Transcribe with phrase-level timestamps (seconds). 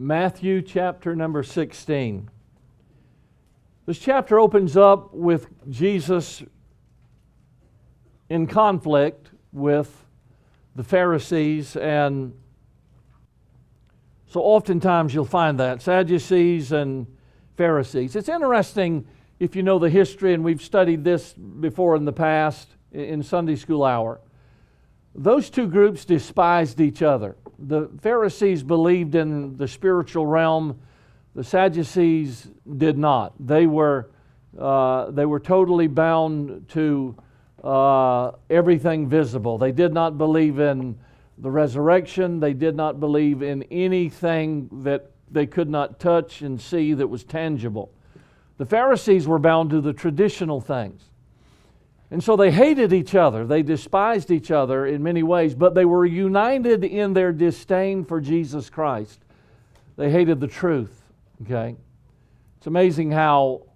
[0.00, 2.30] Matthew chapter number 16.
[3.84, 6.44] This chapter opens up with Jesus
[8.28, 10.06] in conflict with
[10.76, 12.32] the Pharisees, and
[14.28, 17.08] so oftentimes you'll find that Sadducees and
[17.56, 18.14] Pharisees.
[18.14, 19.04] It's interesting
[19.40, 23.56] if you know the history, and we've studied this before in the past in Sunday
[23.56, 24.20] school hour.
[25.16, 30.78] Those two groups despised each other the Pharisees believed in the spiritual realm,
[31.34, 33.34] the Sadducees did not.
[33.44, 34.10] They were,
[34.58, 37.16] uh, they were totally bound to
[37.62, 39.58] uh, everything visible.
[39.58, 40.98] They did not believe in
[41.38, 46.94] the resurrection, they did not believe in anything that they could not touch and see
[46.94, 47.92] that was tangible.
[48.56, 51.10] The Pharisees were bound to the traditional things.
[52.10, 53.46] And so they hated each other.
[53.46, 58.20] They despised each other in many ways, but they were united in their disdain for
[58.20, 59.20] Jesus Christ.
[59.96, 61.02] They hated the truth.
[61.42, 61.76] Okay?
[62.56, 63.66] It's amazing how,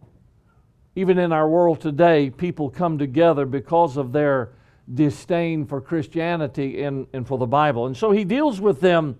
[0.96, 4.52] even in our world today, people come together because of their
[4.92, 7.86] disdain for Christianity and, and for the Bible.
[7.86, 9.18] And so he deals with them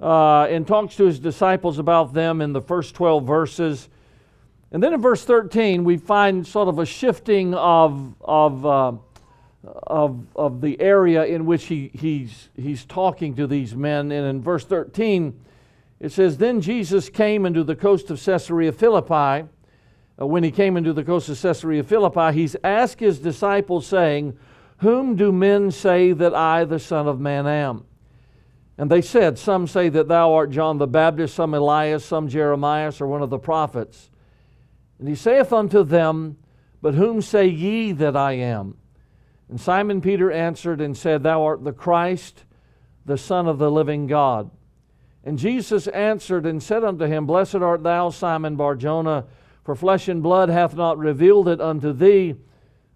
[0.00, 3.88] uh, and talks to his disciples about them in the first 12 verses.
[4.72, 8.92] And then in verse 13, we find sort of a shifting of, of, uh,
[9.64, 14.10] of, of the area in which he, he's, he's talking to these men.
[14.10, 15.38] And in verse 13,
[16.00, 19.48] it says, Then Jesus came into the coast of Caesarea Philippi.
[20.18, 24.36] Uh, when he came into the coast of Caesarea Philippi, he's asked his disciples, saying,
[24.78, 27.84] Whom do men say that I, the Son of Man, am?
[28.78, 32.92] And they said, Some say that thou art John the Baptist, some Elias, some Jeremiah,
[33.00, 34.10] or one of the prophets.
[34.98, 36.38] And he saith unto them,
[36.80, 38.76] But whom say ye that I am?
[39.48, 42.44] And Simon Peter answered and said, Thou art the Christ,
[43.04, 44.50] the Son of the living God.
[45.24, 49.24] And Jesus answered and said unto him, Blessed art thou, Simon Barjona,
[49.64, 52.36] for flesh and blood hath not revealed it unto thee,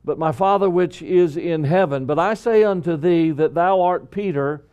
[0.05, 2.07] but my Father which is in heaven.
[2.07, 4.65] But I say unto thee that thou art Peter,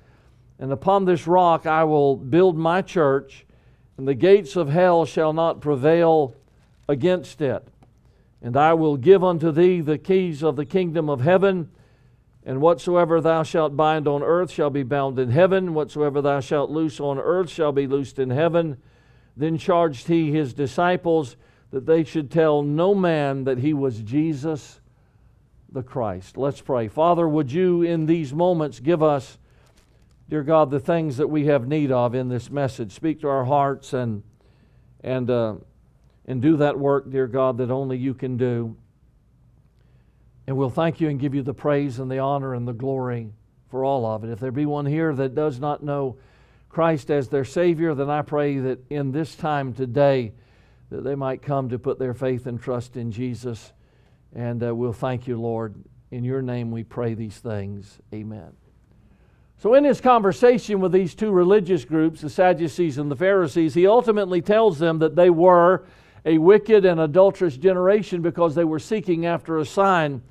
[0.59, 3.45] and upon this rock I will build my church,
[3.97, 6.35] and the gates of hell shall not prevail
[6.87, 7.67] against it.
[8.41, 11.69] And I will give unto thee the keys of the kingdom of heaven.
[12.45, 15.73] And whatsoever thou shalt bind on earth shall be bound in heaven.
[15.73, 18.77] Whatsoever thou shalt loose on earth shall be loosed in heaven.
[19.35, 21.35] Then charged he his disciples
[21.71, 24.79] that they should tell no man that he was Jesus
[25.71, 26.37] the Christ.
[26.37, 26.87] Let's pray.
[26.87, 29.37] Father, would you in these moments give us,
[30.29, 32.93] dear God, the things that we have need of in this message?
[32.93, 34.23] Speak to our hearts and,
[35.01, 35.55] and uh,
[36.27, 38.75] and do that work, dear God, that only you can do.
[40.45, 43.29] And we'll thank you and give you the praise and the honor and the glory
[43.69, 44.29] for all of it.
[44.29, 46.17] If there be one here that does not know
[46.69, 50.33] Christ as their Savior, then I pray that in this time today,
[50.89, 53.73] that they might come to put their faith and trust in Jesus.
[54.33, 55.75] And uh, we'll thank you, Lord.
[56.11, 57.99] In your name we pray these things.
[58.13, 58.53] Amen.
[59.59, 63.87] So, in his conversation with these two religious groups, the Sadducees and the Pharisees, he
[63.87, 65.85] ultimately tells them that they were
[66.25, 70.21] a wicked and adulterous generation because they were seeking after a sign.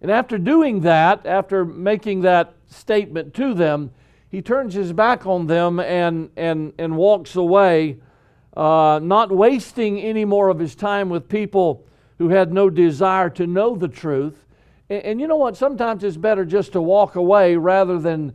[0.00, 3.90] And after doing that, after making that statement to them,
[4.30, 7.98] he turns his back on them and, and, and walks away,
[8.56, 11.84] uh, not wasting any more of his time with people
[12.18, 14.44] who had no desire to know the truth.
[14.90, 15.56] And, and you know what?
[15.56, 18.34] Sometimes it's better just to walk away rather than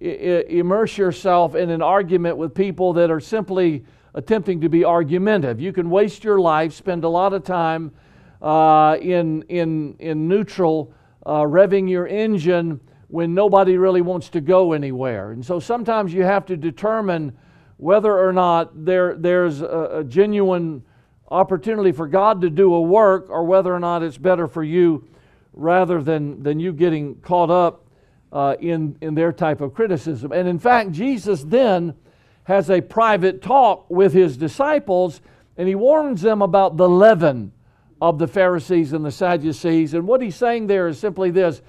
[0.00, 3.84] I- immerse yourself in an argument with people that are simply
[4.14, 5.60] attempting to be argumentative.
[5.60, 7.92] You can waste your life, spend a lot of time
[8.42, 10.92] uh, in, in, in neutral,
[11.26, 15.32] uh, revving your engine when nobody really wants to go anywhere.
[15.32, 17.36] And so sometimes you have to determine
[17.76, 20.82] whether or not there, there's a, a genuine
[21.30, 25.06] opportunity for God to do a work or whether or not it's better for you
[25.52, 27.86] rather than, than you getting caught up
[28.32, 30.32] uh, in, in their type of criticism.
[30.32, 31.94] And in fact, Jesus then
[32.44, 35.20] has a private talk with his disciples
[35.56, 37.52] and he warns them about the leaven
[38.00, 39.94] of the Pharisees and the Sadducees.
[39.94, 41.60] And what he's saying there is simply this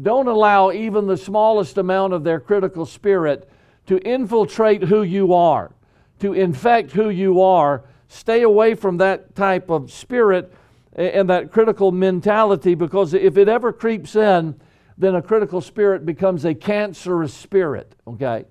[0.00, 3.50] don't allow even the smallest amount of their critical spirit
[3.86, 5.72] to infiltrate who you are,
[6.20, 7.82] to infect who you are.
[8.06, 10.54] Stay away from that type of spirit
[10.94, 14.60] and that critical mentality because if it ever creeps in,
[14.96, 18.44] then a critical spirit becomes a cancerous spirit, okay?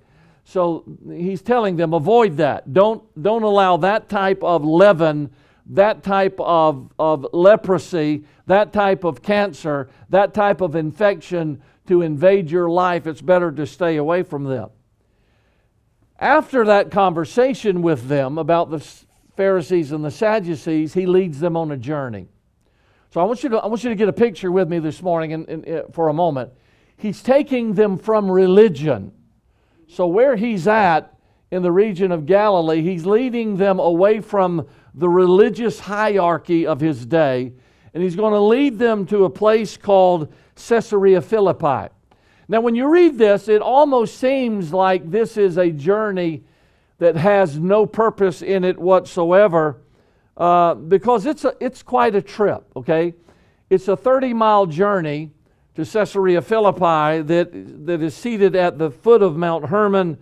[0.50, 2.74] So he's telling them avoid that.
[2.74, 5.30] Don't, don't allow that type of leaven,
[5.68, 12.50] that type of, of leprosy, that type of cancer, that type of infection to invade
[12.50, 13.06] your life.
[13.06, 14.72] It's better to stay away from them.
[16.18, 18.84] After that conversation with them about the
[19.38, 22.28] Pharisees and the Sadducees, he leads them on a journey.
[23.12, 25.04] So I want you to, I want you to get a picture with me this
[25.04, 26.54] morning in, in, in, for a moment.
[26.98, 29.12] He's taking them from religion.
[29.92, 31.16] So where he's at
[31.50, 37.08] in the region of Galilee, he's leading them away from the religious hierarchy of his
[37.08, 37.54] day,
[37.94, 41.92] and he's going to lead them to a place called Caesarea Philippi.
[42.48, 46.44] Now, when you read this, it almost seems like this is a journey
[47.00, 49.82] that has no purpose in it whatsoever
[50.38, 53.16] uh, because it's, a, it's quite a trip, okay?
[53.72, 55.32] It's a 30 mile journey
[55.80, 57.52] to Caesarea Philippi that,
[57.86, 60.18] that is seated at the foot of Mount Hermon,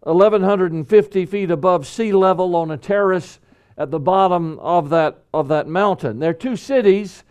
[0.00, 3.38] 1,150 feet above sea level on a terrace
[3.76, 6.18] at the bottom of that, of that mountain.
[6.18, 7.24] There are two cities,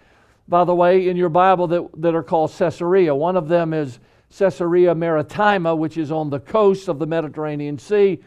[0.48, 3.16] by the way, in your Bible that, that are called Caesarea.
[3.16, 3.98] One of them is
[4.38, 8.20] Caesarea Maritima, which is on the coast of the Mediterranean Sea.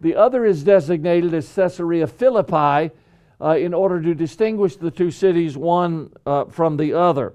[0.00, 2.90] The other is designated as Caesarea Philippi
[3.38, 7.34] uh, in order to distinguish the two cities one uh, from the other.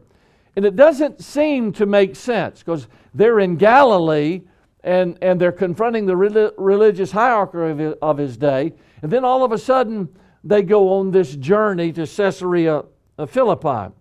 [0.55, 4.41] And it doesn't seem to make sense because they're in Galilee
[4.83, 8.73] and, and they're confronting the religious hierarchy of his, of his day.
[9.01, 10.09] And then all of a sudden,
[10.43, 12.83] they go on this journey to Caesarea
[13.17, 13.93] uh, Philippi.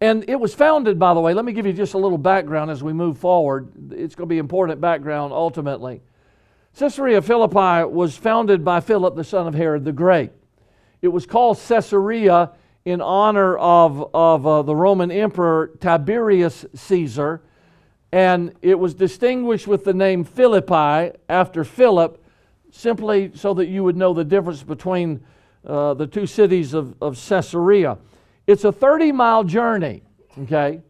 [0.00, 2.70] And it was founded, by the way, let me give you just a little background
[2.70, 3.70] as we move forward.
[3.92, 6.02] It's going to be important background ultimately.
[6.76, 10.30] Caesarea Philippi was founded by Philip, the son of Herod the Great.
[11.02, 12.50] It was called Caesarea
[12.84, 17.42] in honor of, of uh, the Roman Emperor Tiberius Caesar,
[18.10, 22.22] and it was distinguished with the name Philippi after Philip,
[22.70, 25.22] simply so that you would know the difference between
[25.66, 27.98] uh, the two cities of, of Caesarea.
[28.46, 30.02] It's a 30 mile journey,
[30.40, 30.80] okay?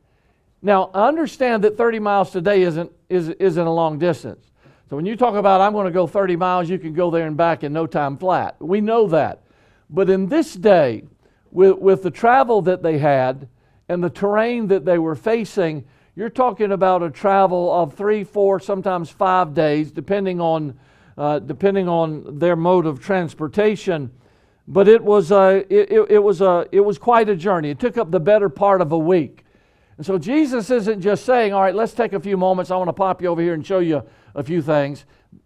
[0.63, 4.47] Now, understand that 30 miles today isn't, is, isn't a long distance.
[4.89, 7.27] So when you talk about, I'm going to go 30 miles, you can go there
[7.27, 8.57] and back in no time flat.
[8.61, 9.43] We know that.
[9.91, 11.05] But in this day,
[11.53, 13.47] with, with the travel that they had
[13.89, 15.85] and the terrain that they were facing,
[16.17, 20.79] you're talking about a travel of three, four, sometimes five days, depending on,
[21.17, 24.11] uh, depending on their mode of transportation.
[24.67, 27.71] But it was, a, it, it, was a, it was quite a journey.
[27.71, 29.45] It took up the better part of a week.
[29.99, 32.71] And so Jesus isn't just saying, all right, let's take a few moments.
[32.71, 34.03] I want to pop you over here and show you
[34.35, 35.05] a few things.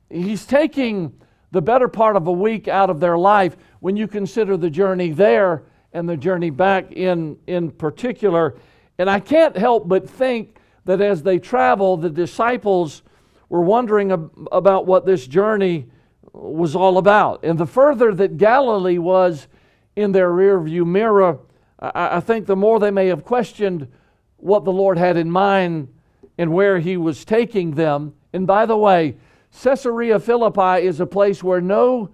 [0.09, 1.19] He's taking
[1.51, 5.11] the better part of a week out of their life when you consider the journey
[5.11, 5.65] there
[5.97, 8.55] and the journey back in, in particular.
[8.99, 13.03] And I can't help but think that as they travel, the disciples
[13.49, 15.87] were wondering ab- about what this journey
[16.35, 17.45] was all about.
[17.45, 19.49] And the further that Galilee was
[19.97, 21.39] in their rearview mirror,
[21.81, 23.89] I, I think the more they may have questioned
[24.37, 25.89] what the Lord had in mind
[26.37, 28.13] and where He was taking them.
[28.35, 29.17] And by the way,
[29.63, 32.11] Caesarea Philippi is a place where no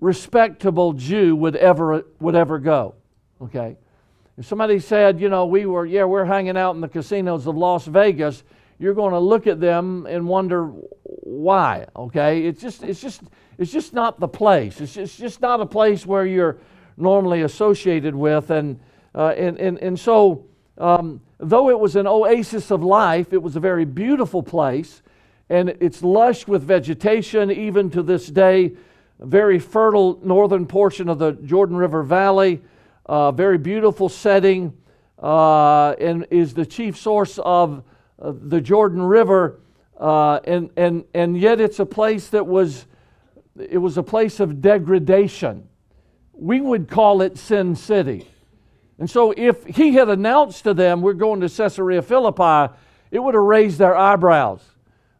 [0.00, 2.94] respectable Jew would ever, would ever go.
[3.42, 3.76] Okay?
[4.38, 7.56] If somebody said, you know, we were, yeah, we're hanging out in the casinos of
[7.56, 8.42] Las Vegas,
[8.78, 11.86] you're going to look at them and wonder why.
[11.96, 12.44] Okay?
[12.46, 13.22] It's just, it's just,
[13.58, 14.80] it's just not the place.
[14.80, 16.58] It's just, it's just not a place where you're
[16.96, 18.50] normally associated with.
[18.50, 18.78] And,
[19.14, 20.44] uh, and, and, and so,
[20.78, 25.02] um, though it was an oasis of life, it was a very beautiful place
[25.48, 28.72] and it's lush with vegetation even to this day.
[29.20, 32.60] A very fertile northern portion of the Jordan River Valley,
[33.06, 34.76] uh, very beautiful setting,
[35.22, 37.82] uh, and is the chief source of
[38.20, 39.60] uh, the Jordan River.
[39.98, 42.86] Uh, and, and, and yet it's a place that was,
[43.58, 45.66] it was a place of degradation.
[46.34, 48.28] We would call it Sin City.
[48.98, 52.74] And so if he had announced to them, we're going to Caesarea Philippi,
[53.10, 54.62] it would have raised their eyebrows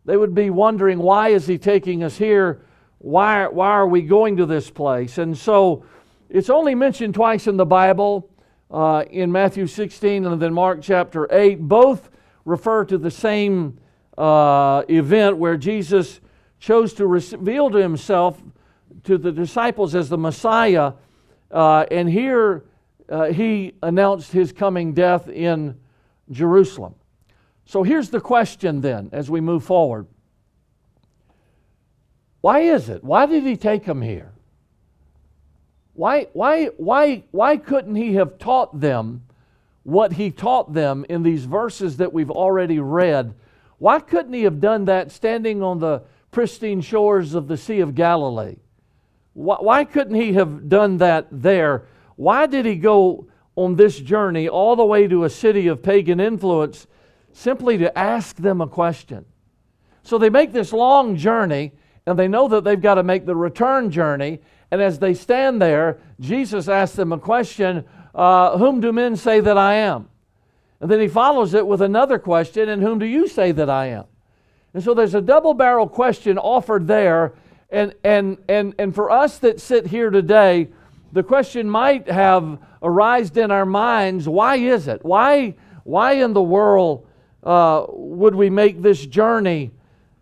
[0.06, 2.62] they would be wondering, why is he taking us here?
[2.98, 5.18] Why, why are we going to this place?
[5.18, 5.84] And so
[6.28, 8.30] it's only mentioned twice in the Bible,
[8.70, 11.60] uh, in Matthew 16 and then Mark chapter 8.
[11.60, 12.10] Both
[12.44, 13.78] refer to the same
[14.18, 16.20] uh, event where Jesus
[16.58, 18.42] chose to reveal to himself
[19.04, 20.94] to the disciples as the Messiah.
[21.50, 22.64] Uh, and here
[23.08, 25.78] uh, he announced his coming death in
[26.30, 26.94] Jerusalem.
[27.66, 30.06] So here's the question then as we move forward.
[32.40, 33.02] Why is it?
[33.02, 34.32] Why did he take them here?
[35.96, 39.24] Why, why, why, why couldn't he have taught them
[39.82, 43.34] what he taught them in these verses that we've already read?
[43.78, 47.94] Why couldn't he have done that standing on the pristine shores of the Sea of
[47.94, 48.56] Galilee?
[49.32, 51.86] Why, why couldn't he have done that there?
[52.16, 53.26] Why did he go
[53.56, 56.86] on this journey all the way to a city of pagan influence
[57.32, 59.24] simply to ask them a question.
[60.02, 61.72] So they make this long journey,
[62.06, 64.40] and they know that they've got to make the return journey.
[64.70, 69.40] And as they stand there, Jesus asks them a question uh, Whom do men say
[69.40, 70.08] that I am?
[70.80, 73.86] And then he follows it with another question And whom do you say that I
[73.86, 74.04] am?
[74.74, 77.34] And so there's a double barrel question offered there.
[77.70, 80.68] And, and, and, and for us that sit here today,
[81.12, 85.04] the question might have arisen in our minds why is it?
[85.04, 85.54] Why,
[85.84, 87.06] why in the world
[87.42, 89.70] uh, would we make this journey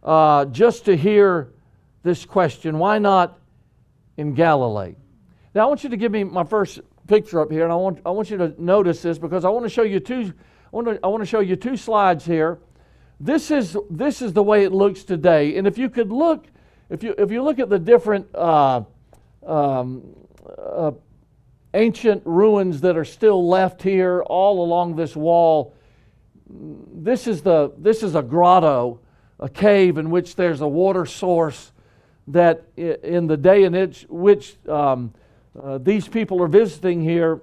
[0.03, 1.53] uh, just to hear
[2.03, 2.79] this question?
[2.79, 3.39] Why not
[4.17, 4.95] in Galilee?
[5.55, 8.01] Now, I want you to give me my first picture up here, and I want,
[8.05, 10.33] I want you to notice this because I want to show you two,
[10.73, 12.59] I want to, I want to show you two slides here.
[13.21, 15.57] This is, this is the way it looks today.
[15.57, 16.47] And if you could look,
[16.91, 18.83] if you, if you look at the different uh,
[19.47, 20.03] um,
[20.59, 20.93] uh,
[21.73, 25.75] ancient ruins that are still left here all along this wall,
[26.49, 29.01] this is, the, this is a grotto,
[29.41, 31.73] a cave in which there's a water source
[32.29, 35.13] that in the day in which um,
[35.63, 37.41] uh, these people are visiting here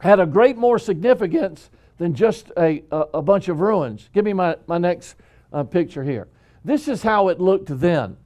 [0.00, 4.10] had a great more significance than just a, a, a bunch of ruins.
[4.12, 5.16] Give me my, my next
[5.52, 6.28] uh, picture here.
[6.64, 8.16] This is how it looked then,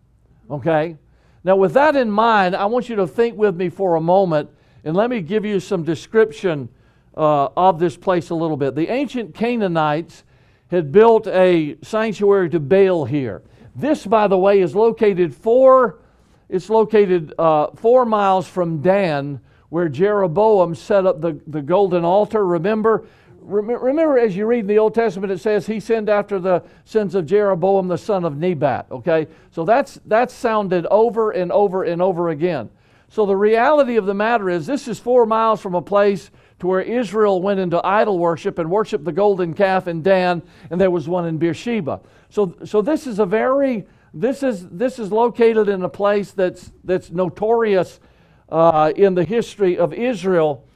[0.50, 0.96] okay?
[1.44, 4.50] Now, with that in mind, I want you to think with me for a moment
[4.84, 6.68] and let me give you some description
[7.16, 8.75] uh, of this place a little bit.
[8.75, 10.25] The ancient Canaanites
[10.70, 13.42] had built a sanctuary to Baal here.
[13.78, 16.00] This, by the way, is located four,
[16.49, 22.44] it's located uh, four miles from Dan, where Jeroboam set up the, the golden altar.
[22.44, 23.06] Remember,
[23.40, 27.14] remember as you read in the Old Testament, it says he sinned after the sins
[27.14, 28.87] of Jeroboam the son of Nebat.
[28.90, 32.70] Okay, so that's that's sounded over and over and over again.
[33.11, 36.66] So the reality of the matter is, this is four miles from a place to
[36.66, 40.90] where Israel went into idol worship and worshiped the golden calf in Dan, and there
[40.90, 42.00] was one in Beersheba.
[42.30, 46.72] So, so this is a very this is this is located in a place that's
[46.82, 48.00] that's notorious
[48.48, 50.66] uh, in the history of Israel,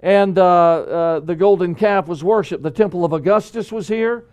[0.00, 2.62] and uh, uh, the golden calf was worshipped.
[2.62, 4.26] The temple of Augustus was here.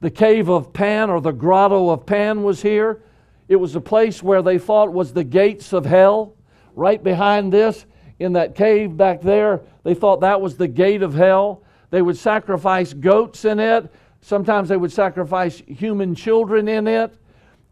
[0.00, 3.02] The cave of Pan or the grotto of Pan was here.
[3.48, 6.36] It was a place where they thought was the gates of hell.
[6.74, 7.84] Right behind this
[8.18, 9.60] in that cave back there.
[9.82, 11.62] They thought that was the gate of hell.
[11.90, 13.92] They would sacrifice goats in it.
[14.20, 17.16] Sometimes they would sacrifice human children in it.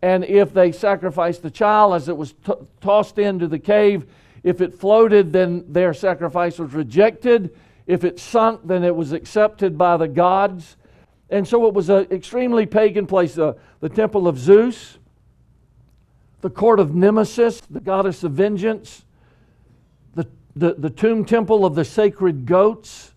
[0.01, 4.07] And if they sacrificed the child as it was t- tossed into the cave,
[4.43, 7.57] if it floated, then their sacrifice was rejected.
[7.87, 10.77] If it sunk, then it was accepted by the gods.
[11.31, 13.37] And so it was an extremely pagan place.
[13.37, 14.99] Uh, the temple of Zeus,
[16.41, 19.05] the court of Nemesis, the goddess of vengeance,
[20.59, 23.13] the, the tomb temple of the sacred goats.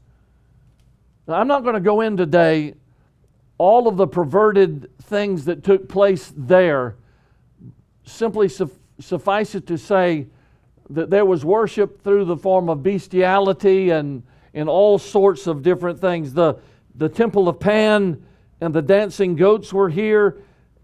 [1.27, 2.75] Now, I'm not going to go in today
[3.57, 6.95] all of the perverted things that took place there.
[8.05, 8.49] Simply
[8.99, 10.27] suffice it to say
[10.89, 15.99] that there was worship through the form of bestiality and, and all sorts of different
[15.99, 16.33] things.
[16.33, 16.55] The,
[16.95, 18.23] the temple of Pan
[18.59, 20.37] and the dancing goats were here,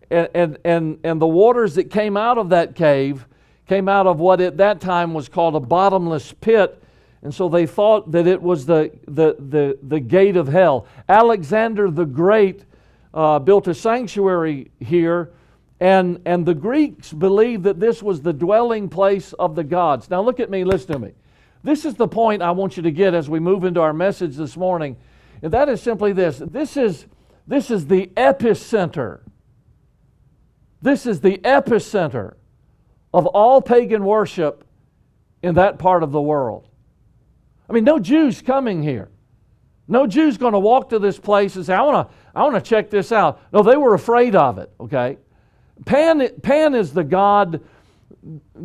[0.10, 3.26] and, and, and, and the waters that came out of that cave
[3.68, 6.82] came out of what at that time was called a bottomless pit.
[7.22, 10.88] And so they thought that it was the, the, the, the gate of hell.
[11.10, 12.64] Alexander the Great
[13.14, 15.32] uh, built a sanctuary here,
[15.80, 20.10] and, and the Greeks believed that this was the dwelling place of the gods.
[20.10, 21.14] Now, look at me, listen to me.
[21.64, 24.36] This is the point I want you to get as we move into our message
[24.36, 24.96] this morning,
[25.42, 27.06] and that is simply this this is,
[27.48, 29.20] this is the epicenter.
[30.82, 32.36] This is the epicenter
[33.14, 34.64] of all pagan worship
[35.42, 36.68] in that part of the world.
[37.70, 39.10] I mean, no Jews coming here.
[39.88, 42.56] No Jews going to walk to this place and say, I want to I want
[42.56, 43.42] to check this out.
[43.52, 45.18] No, they were afraid of it, okay?
[45.86, 47.62] Pan, Pan is the god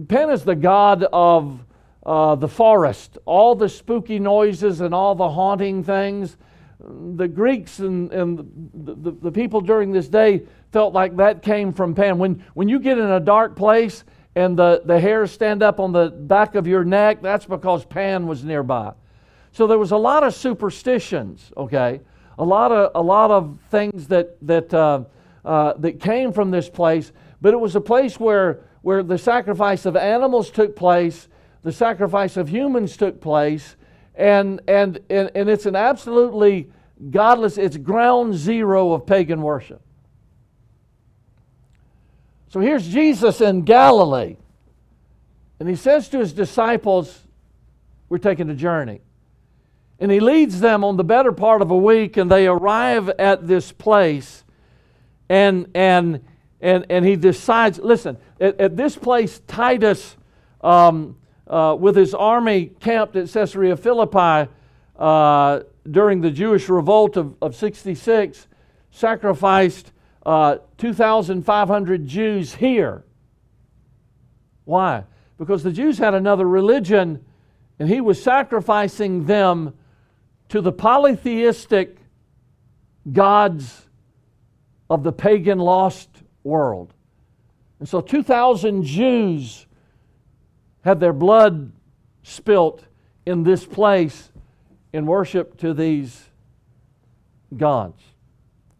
[0.09, 1.65] Pan is the god of
[2.05, 6.37] uh, the forest, all the spooky noises and all the haunting things.
[6.81, 8.39] The Greeks and, and
[8.75, 12.19] the, the, the people during this day felt like that came from Pan.
[12.19, 14.03] When, when you get in a dark place
[14.35, 18.27] and the, the hairs stand up on the back of your neck, that's because Pan
[18.27, 18.93] was nearby.
[19.53, 22.01] So there was a lot of superstitions, okay?
[22.39, 25.05] A lot of, a lot of things that, that, uh,
[25.45, 27.13] uh, that came from this place,
[27.43, 31.29] but it was a place where, where the sacrifice of animals took place,
[31.63, 33.77] the sacrifice of humans took place,
[34.15, 36.71] and, and, and, and it's an absolutely
[37.11, 39.83] godless, it's ground zero of pagan worship.
[42.53, 44.37] So here's Jesus in Galilee.
[45.59, 47.23] And he says to his disciples,
[48.11, 49.01] We're taking a journey.
[49.99, 53.49] And he leads them on the better part of a week, and they arrive at
[53.49, 54.45] this place.
[55.31, 56.23] And, and,
[56.61, 60.19] and, and he decides listen, at, at this place, Titus,
[60.61, 61.17] um,
[61.47, 64.51] uh, with his army camped at Caesarea Philippi
[64.99, 68.47] uh, during the Jewish revolt of, of 66,
[68.91, 69.92] sacrificed
[70.25, 73.05] uh, 2,500 Jews here.
[74.65, 75.05] Why?
[75.39, 77.25] Because the Jews had another religion,
[77.79, 79.75] and he was sacrificing them
[80.51, 81.99] to the polytheistic
[83.11, 83.87] gods
[84.89, 86.09] of the pagan lost
[86.45, 86.93] world.
[87.81, 89.67] And so 2,000 Jews
[90.83, 91.73] had their blood
[92.23, 92.85] spilt
[93.27, 94.31] in this place
[94.93, 96.29] in worship to these
[97.57, 98.01] gods.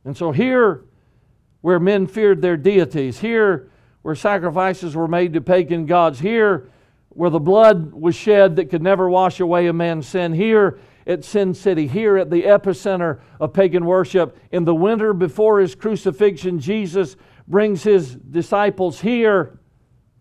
[0.05, 0.85] And so here,
[1.63, 3.71] where men feared their deities, here,
[4.03, 6.69] where sacrifices were made to pagan gods, here,
[7.11, 11.25] where the blood was shed that could never wash away a man's sin, here at
[11.25, 16.59] Sin City, here at the epicenter of pagan worship, in the winter before his crucifixion,
[16.59, 17.17] Jesus
[17.49, 19.59] brings his disciples here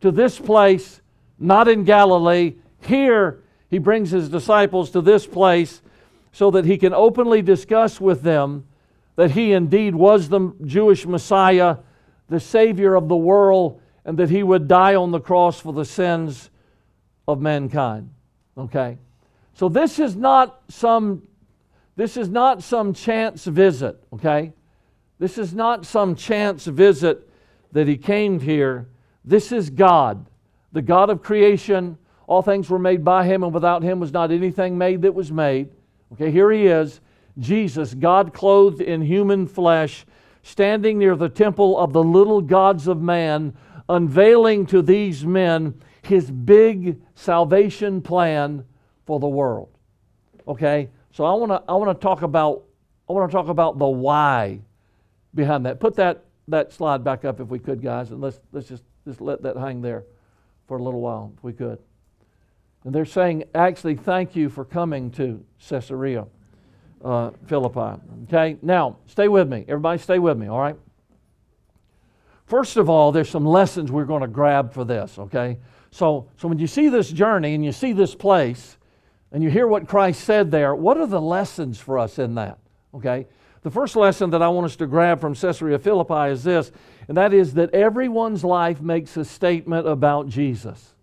[0.01, 1.01] to this place,
[1.39, 2.55] not in Galilee.
[2.81, 5.81] Here, he brings his disciples to this place
[6.31, 8.65] so that he can openly discuss with them
[9.21, 11.77] that he indeed was the Jewish Messiah,
[12.27, 15.85] the Savior of the world, and that he would die on the cross for the
[15.85, 16.49] sins
[17.27, 18.09] of mankind.
[18.57, 18.97] Okay?
[19.53, 21.21] So this is not some
[21.95, 24.53] this is not some chance visit, okay?
[25.19, 27.29] This is not some chance visit
[27.73, 28.87] that he came here.
[29.23, 30.25] This is God,
[30.71, 31.95] the God of creation.
[32.25, 35.31] All things were made by him, and without him was not anything made that was
[35.31, 35.69] made.
[36.13, 37.01] Okay, here he is.
[37.37, 40.05] Jesus, God clothed in human flesh,
[40.43, 43.55] standing near the temple of the little gods of man,
[43.87, 48.65] unveiling to these men his big salvation plan
[49.05, 49.69] for the world.
[50.47, 50.89] Okay?
[51.11, 52.63] So I want to I want to talk about
[53.09, 54.61] I want to talk about the why
[55.35, 55.79] behind that.
[55.79, 59.21] Put that that slide back up if we could, guys, and let's let's just just
[59.21, 60.05] let that hang there
[60.67, 61.79] for a little while if we could.
[62.83, 66.25] And they're saying, actually, thank you for coming to Caesarea
[67.03, 68.01] uh, Philippi.
[68.23, 69.65] Okay, now stay with me.
[69.67, 70.75] Everybody, stay with me, all right?
[72.45, 75.57] First of all, there's some lessons we're going to grab for this, okay?
[75.91, 78.77] So, so when you see this journey and you see this place
[79.31, 82.59] and you hear what Christ said there, what are the lessons for us in that,
[82.93, 83.27] okay?
[83.61, 86.71] The first lesson that I want us to grab from Caesarea Philippi is this,
[87.07, 90.95] and that is that everyone's life makes a statement about Jesus.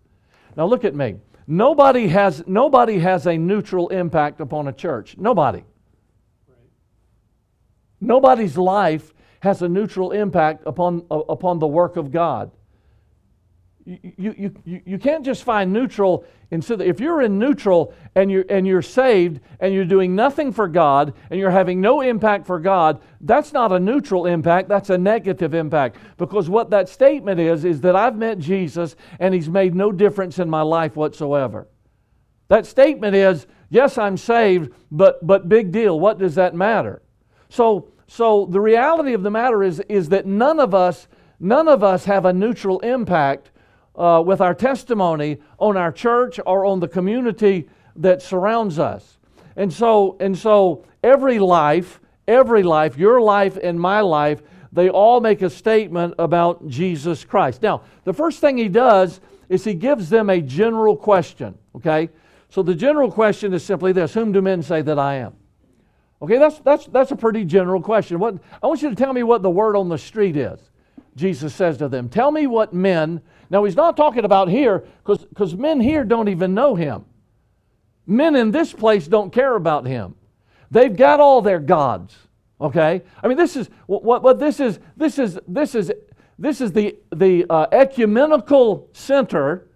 [0.55, 1.15] Now look at me.
[1.47, 5.17] Nobody has, nobody has a neutral impact upon a church.
[5.17, 5.63] Nobody.
[8.01, 12.51] Nobody's life has a neutral impact upon, uh, upon the work of God.
[13.85, 16.79] You, you, you, you can't just find neutral instead.
[16.81, 21.13] If you're in neutral and you're, and you're saved and you're doing nothing for God
[21.31, 25.55] and you're having no impact for God, that's not a neutral impact, that's a negative
[25.55, 25.97] impact.
[26.17, 30.37] Because what that statement is, is that I've met Jesus and He's made no difference
[30.37, 31.67] in my life whatsoever.
[32.49, 35.99] That statement is, yes, I'm saved, but, but big deal.
[35.99, 37.01] What does that matter?
[37.49, 41.07] So, so the reality of the matter is, is that none of us,
[41.39, 43.51] none of us have a neutral impact
[43.95, 49.17] uh, with our testimony on our church or on the community that surrounds us.
[49.55, 55.19] And so, and so every life, every life, your life and my life, they all
[55.19, 57.61] make a statement about Jesus Christ.
[57.61, 62.09] Now, the first thing he does is he gives them a general question, okay?
[62.49, 65.38] So the general question is simply this Whom do men say that I am?
[66.21, 68.19] Okay, that's, that's, that's a pretty general question.
[68.19, 70.59] What, I want you to tell me what the word on the street is.
[71.15, 75.55] Jesus says to them, Tell me what men now, he's not talking about here because
[75.55, 77.05] men here don't even know him.
[78.05, 80.15] Men in this place don't care about him.
[80.71, 82.15] They've got all their gods.
[82.61, 83.01] Okay?
[83.23, 84.79] I mean, this is what, what this is.
[84.97, 85.91] This is this is
[86.37, 89.67] this is the the uh, ecumenical center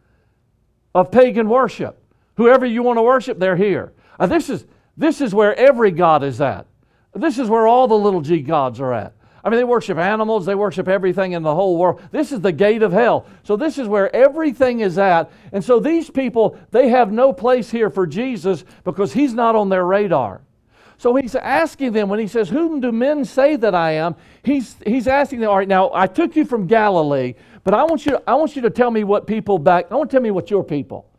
[0.93, 1.99] of pagan worship.
[2.35, 3.93] Whoever you want to worship, they're here.
[4.19, 4.65] Uh, this is
[4.97, 6.65] this is where every god is at.
[7.13, 9.13] This is where all the little g gods are at.
[9.43, 12.01] I mean, they worship animals, they worship everything in the whole world.
[12.11, 13.25] This is the gate of hell.
[13.43, 15.31] So, this is where everything is at.
[15.51, 19.67] And so, these people, they have no place here for Jesus because he's not on
[19.67, 20.41] their radar.
[20.97, 24.15] So, he's asking them, when he says, Whom do men say that I am?
[24.43, 27.33] He's, he's asking them, All right, now I took you from Galilee,
[27.65, 30.09] but I want, you I want you to tell me what people back, I want
[30.09, 31.09] to tell me what your people,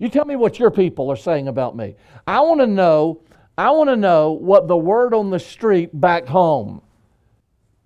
[0.00, 1.94] you tell me what your people are saying about me.
[2.26, 3.20] I want to know,
[3.56, 6.80] I want to know what the word on the street back home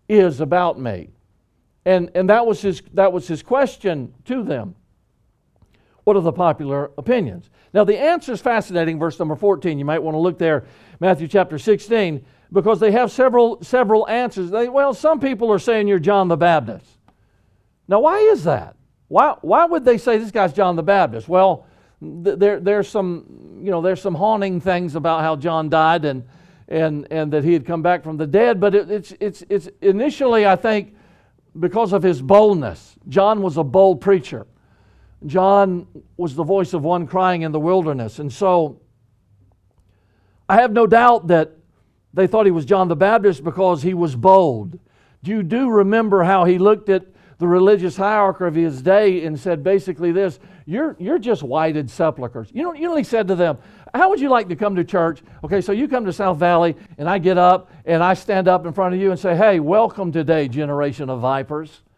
[0.09, 1.09] is about me?
[1.85, 4.77] And, and that, was his, that was his question to them.
[6.05, 7.51] What are the popular opinions?
[7.73, 9.79] Now, the answer is fascinating, verse number 14.
[9.79, 10.65] You might want to look there,
[11.01, 14.51] Matthew chapter 16, because they have several, several answers.
[14.51, 16.87] They, well, some people are saying you're John the Baptist.
[17.89, 18.77] Now, why is that?
[19.09, 21.29] Why, why would they say this guy's John the Baptist?
[21.29, 21.67] Well,
[22.05, 26.25] there, there's some, you know, there's some haunting things about how John died and,
[26.69, 29.69] and, and that he had come back from the dead, but it, it's, it's, it's
[29.81, 30.95] initially, I think,
[31.59, 32.97] because of his boldness.
[33.09, 34.47] John was a bold preacher.
[35.27, 35.87] John
[36.17, 38.19] was the voice of one crying in the wilderness.
[38.19, 38.81] And so
[40.49, 41.53] I have no doubt that
[42.13, 44.79] they thought he was John the Baptist because he was bold.
[45.23, 47.07] Do you do remember how he looked at
[47.39, 52.49] the religious hierarchy of his day and said basically this you're, you're just whited sepulchres.
[52.53, 53.59] You know, you know, he said to them,
[53.93, 55.23] How would you like to come to church?
[55.43, 58.65] Okay, so you come to South Valley, and I get up and I stand up
[58.65, 61.83] in front of you and say, Hey, welcome today, generation of vipers.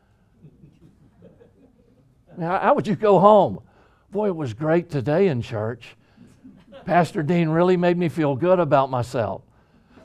[2.38, 3.60] Now, how would you go home?
[4.10, 5.96] Boy, it was great today in church.
[6.84, 9.40] Pastor Dean really made me feel good about myself.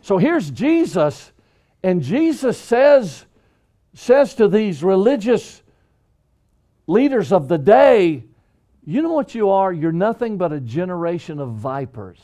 [0.02, 1.34] So here's Jesus,
[1.84, 3.26] and Jesus says,
[3.94, 5.62] says to these religious
[6.88, 8.24] leaders of the day,
[8.86, 9.72] You know what you are?
[9.72, 12.20] You're nothing but a generation of vipers.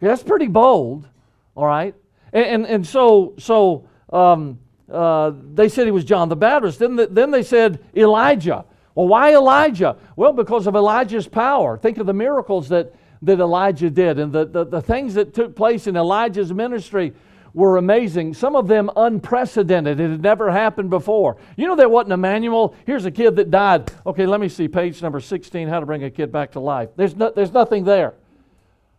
[0.00, 1.08] that's pretty bold,
[1.54, 1.94] all right?
[2.32, 4.58] And, and, and so, so um,
[4.90, 6.78] uh, they said he was John the Baptist.
[6.78, 8.64] Then, the, then they said Elijah.
[8.94, 9.96] Well, why Elijah?
[10.16, 11.78] Well, because of Elijah's power.
[11.78, 15.56] Think of the miracles that, that Elijah did and the, the, the things that took
[15.56, 17.14] place in Elijah's ministry
[17.52, 20.00] were amazing, some of them unprecedented.
[20.00, 21.36] It had never happened before.
[21.56, 22.74] You know, there wasn't a manual.
[22.86, 23.90] Here's a kid that died.
[24.06, 26.90] Okay, let me see, page number 16, how to bring a kid back to life.
[26.96, 28.14] There's, no, there's nothing there.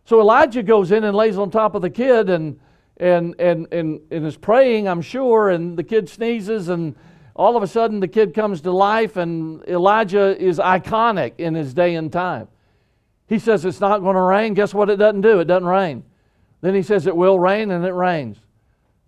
[0.04, 2.58] So Elijah goes in and lays on top of the kid and,
[2.96, 6.96] and, and, and, and is praying, I'm sure, and the kid sneezes, and
[7.34, 11.72] all of a sudden the kid comes to life, and Elijah is iconic in his
[11.72, 12.48] day and time.
[13.28, 14.54] He says it's not going to rain.
[14.54, 15.40] Guess what it doesn't do?
[15.40, 16.04] It doesn't rain.
[16.62, 18.38] Then he says it will rain, and it rains.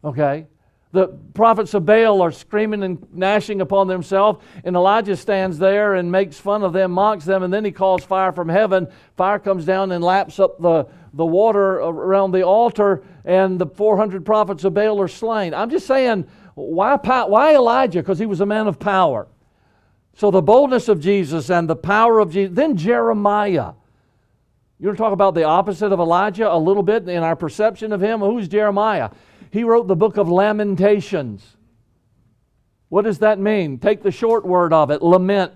[0.05, 0.47] Okay?
[0.93, 6.13] The prophets of Baal are screaming and gnashing upon themselves, and Elijah stands there and
[6.13, 8.87] makes fun of them, mocks them, and then he calls fire from heaven.
[9.17, 14.25] Fire comes down and laps up the, the water around the altar, and the 400
[14.25, 15.53] prophets of Baal are slain.
[15.53, 18.01] I'm just saying, why, why Elijah?
[18.01, 19.27] Because he was a man of power.
[20.17, 22.55] So the boldness of Jesus and the power of Jesus.
[22.55, 23.73] Then Jeremiah.
[24.85, 27.91] You want to talk about the opposite of Elijah a little bit in our perception
[27.91, 28.21] of him?
[28.21, 29.09] Who's Jeremiah?
[29.51, 31.57] He wrote the book of Lamentations.
[32.91, 33.79] What does that mean?
[33.79, 35.55] Take the short word of it lament.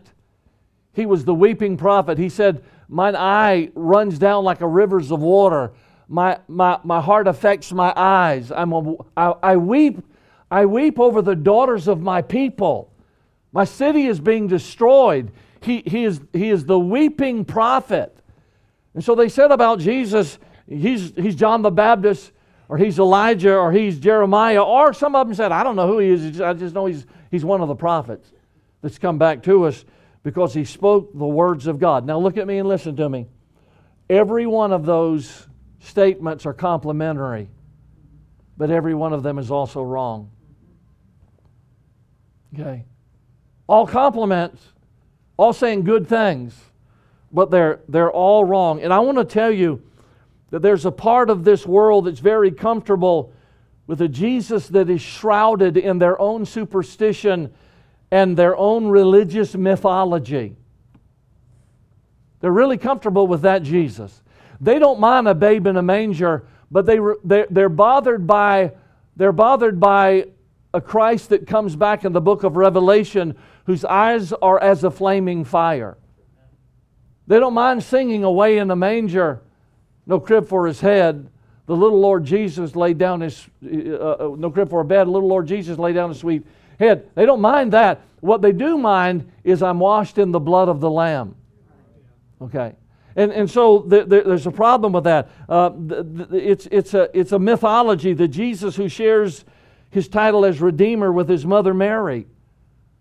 [0.94, 2.16] He was the weeping prophet.
[2.16, 5.72] He said, Mine eye runs down like a rivers of water.
[6.08, 8.50] My, my, my heart affects my eyes.
[8.50, 10.02] I'm a, I, I weep.
[10.50, 12.94] I weep over the daughters of my people.
[13.52, 15.32] My city is being destroyed.
[15.60, 18.17] He, he, is, he is the weeping prophet.
[18.94, 22.32] And so they said about Jesus, he's, he's John the Baptist
[22.68, 25.98] or he's Elijah, or he's Jeremiah, or some of them said, I don't know who
[25.98, 28.30] he is, I just know he's, he's one of the prophets
[28.82, 29.84] that's come back to us
[30.22, 32.04] because he spoke the words of God.
[32.04, 33.26] Now look at me and listen to me.
[34.10, 35.46] Every one of those
[35.80, 37.48] statements are complimentary,
[38.58, 40.30] but every one of them is also wrong.
[42.54, 42.84] Okay?
[43.66, 44.62] All compliments,
[45.38, 46.54] all saying good things,
[47.32, 48.82] but they're, they're all wrong.
[48.82, 49.82] And I want to tell you,
[50.50, 53.32] that there's a part of this world that's very comfortable
[53.86, 57.52] with a Jesus that is shrouded in their own superstition
[58.10, 60.56] and their own religious mythology.
[62.40, 64.22] They're really comfortable with that Jesus.
[64.60, 68.72] They don't mind a babe in a manger, but they, they're, bothered by,
[69.16, 70.26] they're bothered by
[70.72, 74.90] a Christ that comes back in the book of Revelation whose eyes are as a
[74.90, 75.96] flaming fire.
[77.28, 79.42] They don't mind singing away in the manger
[80.08, 81.28] no crib for his head.
[81.66, 85.06] The little Lord Jesus laid down his, uh, uh, no crib for a bed.
[85.06, 86.44] Little Lord Jesus laid down his sweet
[86.80, 87.10] head.
[87.14, 88.00] They don't mind that.
[88.20, 91.36] What they do mind is I'm washed in the blood of the Lamb.
[92.40, 92.74] Okay.
[93.16, 95.28] And, and so the, the, there's a problem with that.
[95.46, 98.14] Uh, the, it's, it's, a, it's a mythology.
[98.14, 99.44] that Jesus who shares
[99.90, 102.26] his title as Redeemer with his mother Mary,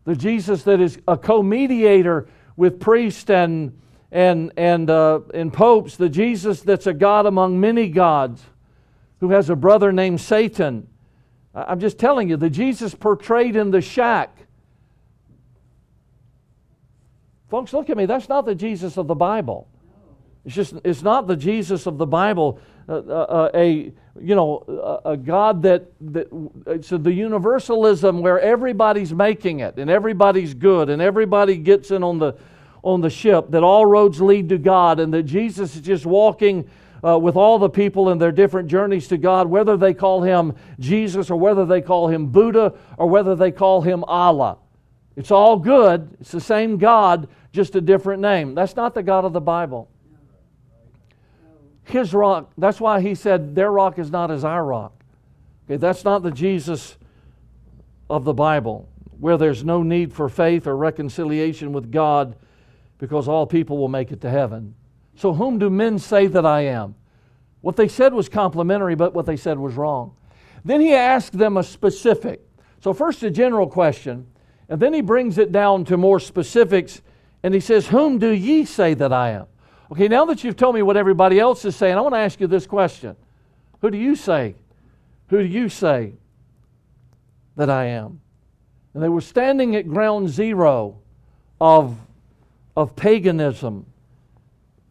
[0.04, 3.80] the Jesus that is a co mediator with priest and,
[4.12, 8.44] and, and, uh, and popes, the Jesus that's a God among many gods,
[9.20, 10.88] who has a brother named Satan.
[11.54, 14.38] I'm just telling you, the Jesus portrayed in the shack.
[17.50, 18.06] Folks, look at me.
[18.06, 19.68] That's not the Jesus of the Bible.
[20.46, 22.60] It's just, it's not the Jesus of the Bible.
[22.88, 26.28] Uh, uh, a, you know, a, a God that, that,
[26.68, 32.20] it's the universalism where everybody's making it and everybody's good and everybody gets in on
[32.20, 32.34] the,
[32.84, 36.70] on the ship, that all roads lead to God, and that Jesus is just walking
[37.04, 40.56] uh, with all the people in their different journeys to God, whether they call him
[40.80, 44.58] Jesus or whether they call him Buddha or whether they call him Allah.
[45.16, 46.16] It's all good.
[46.20, 48.56] It's the same God, just a different name.
[48.56, 49.90] That's not the God of the Bible.
[51.86, 54.94] His rock, that's why he said, Their rock is not as our rock.
[55.66, 56.98] Okay, that's not the Jesus
[58.10, 58.88] of the Bible,
[59.20, 62.36] where there's no need for faith or reconciliation with God
[62.98, 64.76] because all people will make it to heaven.
[65.16, 66.96] So, whom do men say that I am?
[67.62, 70.16] What they said was complimentary, but what they said was wrong.
[70.64, 72.42] Then he asked them a specific.
[72.82, 74.28] So, first a general question,
[74.70, 77.02] and then he brings it down to more specifics,
[77.44, 79.48] and he says, Whom do ye say that I am?
[79.92, 82.40] Okay, now that you've told me what everybody else is saying, I want to ask
[82.40, 83.16] you this question
[83.82, 84.56] Who do you say?
[85.30, 86.14] Who do you say
[87.56, 88.22] that I am?
[88.94, 91.00] And they were standing at ground zero
[91.62, 91.98] of,
[92.78, 93.88] of paganism,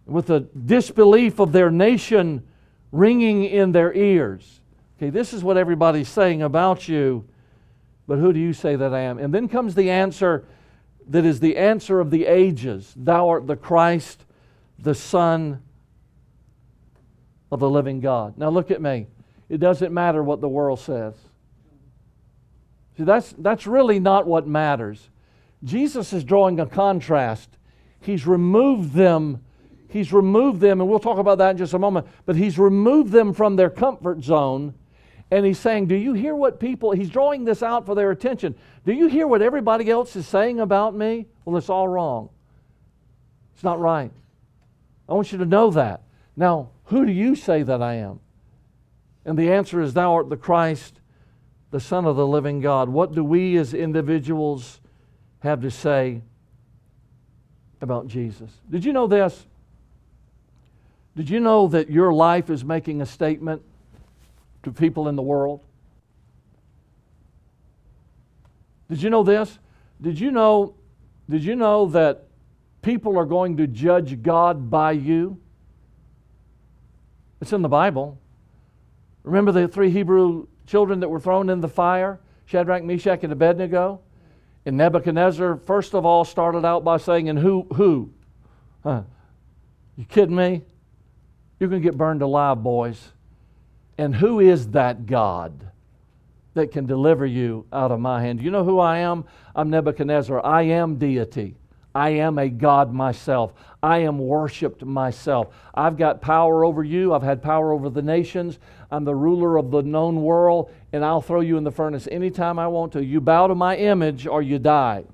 [0.07, 2.43] with the disbelief of their nation
[2.91, 4.61] ringing in their ears.
[4.99, 7.25] Okay, this is what everybody's saying about you,
[8.09, 9.19] but who do you say that I am?
[9.21, 10.45] And then comes the answer
[11.09, 14.25] that is the answer of the ages Thou art the Christ,
[14.81, 15.63] the Son
[17.53, 18.37] of the living God.
[18.37, 19.07] Now look at me.
[19.49, 21.15] It doesn't matter what the world says.
[22.97, 25.09] See, that's, that's really not what matters.
[25.63, 27.56] Jesus is drawing a contrast.
[28.07, 29.43] He's removed them.
[29.89, 33.11] He's removed them, and we'll talk about that in just a moment, but he's removed
[33.11, 34.75] them from their comfort zone.
[35.33, 38.55] And he's saying, Do you hear what people, he's drawing this out for their attention.
[38.85, 41.27] Do you hear what everybody else is saying about me?
[41.45, 42.29] Well, it's all wrong.
[43.55, 44.13] It's not right.
[45.09, 46.03] I want you to know that.
[46.37, 48.21] Now, who do you say that I am?
[49.25, 51.01] And the answer is, Thou art the Christ,
[51.73, 52.89] the Son of the living God.
[52.89, 54.81] What do we as individuals
[55.41, 56.23] have to say
[57.81, 58.51] about Jesus?
[58.71, 59.47] Did you know this?
[61.17, 63.63] Did you know that your life is making a statement
[64.63, 65.61] to people in the world?
[68.89, 69.59] Did you know this?
[70.01, 70.75] Did you know,
[71.29, 72.25] did you know that
[72.83, 75.41] people are going to judge God by you?
[77.41, 78.19] It's in the Bible.
[79.25, 82.21] Remember the three Hebrew children that were thrown in the fire?
[82.45, 84.01] Shadrach, Meshach, and Abednego?
[84.67, 87.67] And Nebuchadnezzar, first of all, started out by saying, And who?
[87.75, 88.11] Who?
[88.83, 89.03] Huh.
[89.97, 90.63] You kidding me?
[91.59, 93.13] You're going to get burned alive, boys.
[93.97, 95.71] And who is that God
[96.55, 98.43] that can deliver you out of my hand?
[98.43, 99.25] You know who I am?
[99.55, 100.45] I'm Nebuchadnezzar.
[100.45, 101.55] I am deity.
[101.97, 103.55] I am a God myself.
[103.83, 105.49] I am worshiped myself.
[105.73, 107.15] I've got power over you.
[107.15, 108.59] I've had power over the nations.
[108.91, 112.59] I'm the ruler of the known world, and I'll throw you in the furnace anytime
[112.59, 113.03] I want to.
[113.03, 115.05] You bow to my image or you die.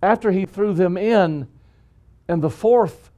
[0.00, 1.48] After he threw them in,
[2.28, 3.10] and the fourth,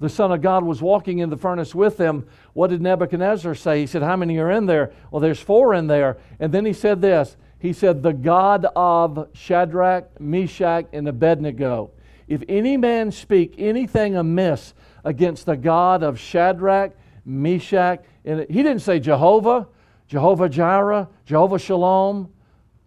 [0.00, 3.78] the Son of God, was walking in the furnace with them, what did Nebuchadnezzar say?
[3.78, 4.92] He said, How many are in there?
[5.12, 6.18] Well, there's four in there.
[6.40, 11.92] And then he said this he said, The God of Shadrach, Meshach, and Abednego.
[12.26, 16.92] If any man speak anything amiss against the God of Shadrach,
[17.24, 19.68] Meshach, and he didn't say Jehovah,
[20.08, 22.30] Jehovah Jireh, Jehovah Shalom,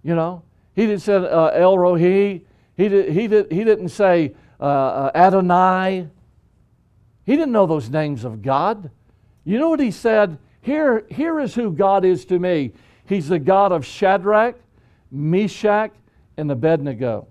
[0.03, 0.43] you know.
[0.75, 2.41] He didn't say uh, El Rohi.
[2.75, 6.07] He, did, he, did, he didn't say uh, uh, Adonai.
[7.25, 8.89] He didn't know those names of God.
[9.45, 10.37] You know what he said?
[10.61, 12.71] Here, here is who God is to me.
[13.05, 14.55] He's the God of Shadrach,
[15.13, 15.91] Meshach,
[16.35, 17.27] and Abednego.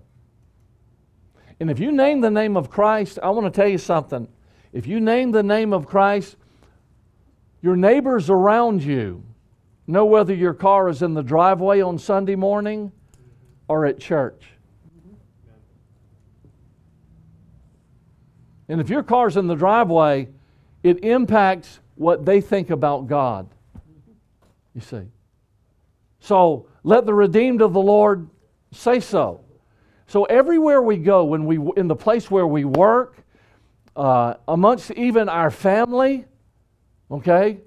[1.59, 4.27] And if you name the name of Christ, I want to tell you something.
[4.71, 6.35] If you name the name of Christ,
[7.61, 9.23] your neighbors around you
[9.85, 12.91] know whether your car is in the driveway on Sunday morning
[13.67, 14.43] or at church.
[18.69, 20.29] And if your car's in the driveway,
[20.83, 23.47] it impacts what they think about God.
[24.73, 25.03] You see.
[26.19, 28.29] So let the redeemed of the Lord
[28.71, 29.41] say so.
[30.07, 33.17] So everywhere we go, when we in the place where we work,
[33.95, 36.25] uh, amongst even our family,
[37.09, 37.61] okay,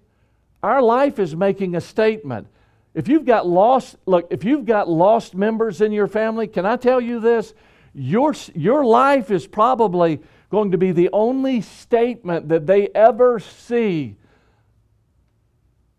[0.62, 2.48] our life is making a statement.
[2.94, 6.76] If you've got lost, look, if you've got lost members in your family, can I
[6.76, 7.54] tell you this?
[7.94, 14.16] Your, your life is probably going to be the only statement that they ever see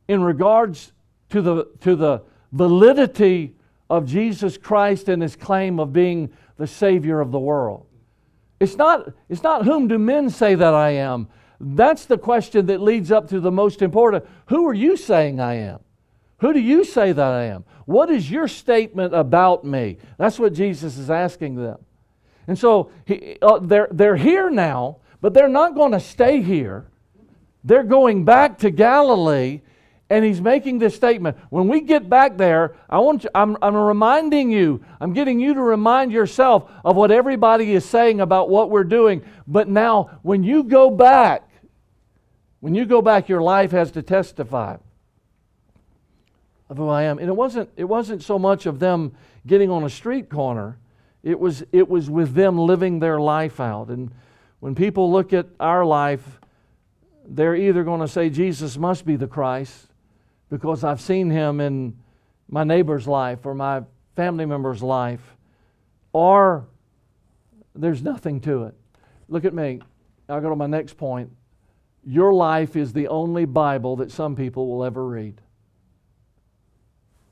[0.07, 0.91] in regards
[1.29, 3.55] to the, to the validity
[3.89, 7.85] of Jesus Christ and his claim of being the Savior of the world.
[8.59, 11.27] It's not, it's not whom do men say that I am.
[11.59, 14.25] That's the question that leads up to the most important.
[14.47, 15.79] Who are you saying I am?
[16.39, 17.65] Who do you say that I am?
[17.85, 19.97] What is your statement about me?
[20.17, 21.77] That's what Jesus is asking them.
[22.47, 26.87] And so he, uh, they're, they're here now, but they're not going to stay here.
[27.63, 29.61] They're going back to Galilee
[30.09, 31.37] And he's making this statement.
[31.49, 35.53] When we get back there, I want you, I'm, I'm reminding you, I'm getting you
[35.53, 39.21] to remind yourself of what everybody is saying about what we're doing.
[39.47, 41.49] But now, when you go back,
[42.61, 44.77] when you go back, your life has to testify
[46.69, 47.19] of who I am.
[47.19, 49.13] And it wasn't, it wasn't so much of them
[49.45, 50.77] getting on a street corner,
[51.21, 53.89] it was, it was with them living their life out.
[53.89, 54.11] And
[54.61, 56.39] when people look at our life,
[57.25, 59.87] they're either going to say Jesus must be the Christ
[60.49, 61.97] because I've seen him in
[62.49, 63.83] my neighbor's life or my
[64.15, 65.35] family member's life,
[66.13, 66.67] or
[67.75, 68.75] there's nothing to it.
[69.29, 69.81] Look at me.
[70.29, 71.31] I'll go to my next point.
[72.05, 75.41] Your life is the only Bible that some people will ever read.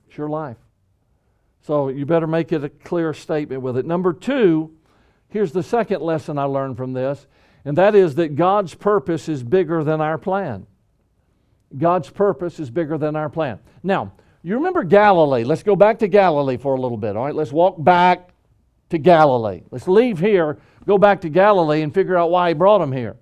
[0.07, 0.57] It's your life.
[1.61, 3.85] So you better make it a clear statement with it.
[3.85, 4.75] Number two,
[5.29, 7.25] here's the second lesson I learned from this,
[7.63, 10.67] and that is that God's purpose is bigger than our plan.
[11.77, 13.59] God's purpose is bigger than our plan.
[13.83, 15.43] Now, you remember Galilee.
[15.43, 17.15] Let's go back to Galilee for a little bit.
[17.15, 18.29] All right, let's walk back
[18.89, 19.63] to Galilee.
[19.71, 23.17] Let's leave here, go back to Galilee, and figure out why he brought them here.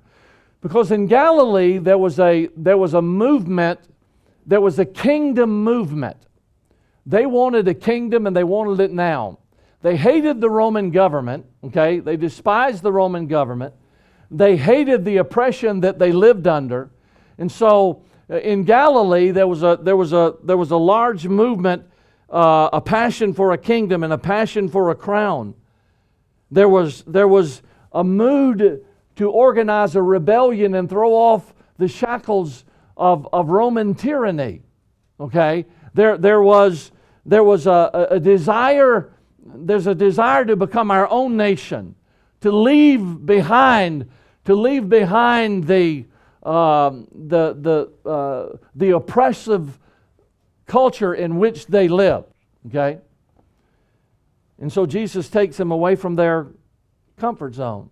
[0.62, 3.80] Because in Galilee, there was a, there was a movement,
[4.46, 6.18] there was a kingdom movement.
[7.06, 9.40] They wanted a kingdom and they wanted it now.
[9.82, 12.00] They hated the Roman government, okay?
[12.00, 13.74] They despised the Roman government.
[14.32, 16.90] They hated the oppression that they lived under.
[17.38, 21.84] And so in Galilee, there was a, there was a, there was a large movement,
[22.30, 25.56] uh, a passion for a kingdom and a passion for a crown.
[26.52, 32.66] There was, there was a mood to organize a rebellion and throw off the shackles
[32.98, 34.62] of, of Roman tyranny.
[35.20, 35.66] Okay?
[35.94, 36.92] There, there was,
[37.26, 39.12] there was a, a desire,
[39.46, 41.96] there's a desire to become our own nation,
[42.42, 44.10] to leave behind,
[44.46, 46.06] to leave behind the,
[46.44, 49.80] um, the, the, uh, the oppressive
[50.68, 52.26] culture in which they live.
[52.68, 53.00] Okay?
[54.60, 56.48] And so Jesus takes them away from their
[57.18, 57.90] comfort zone,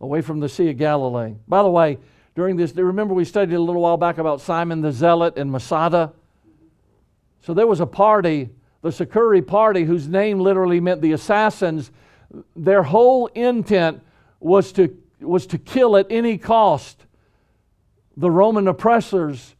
[0.00, 1.34] away from the Sea of Galilee.
[1.48, 1.98] By the way,
[2.34, 6.12] during this, remember we studied a little while back about Simon the Zealot and Masada?
[7.42, 8.50] So there was a party,
[8.82, 11.90] the Sicarii party, whose name literally meant the assassins.
[12.56, 14.02] Their whole intent
[14.40, 17.04] was to, was to kill at any cost
[18.16, 19.54] the Roman oppressors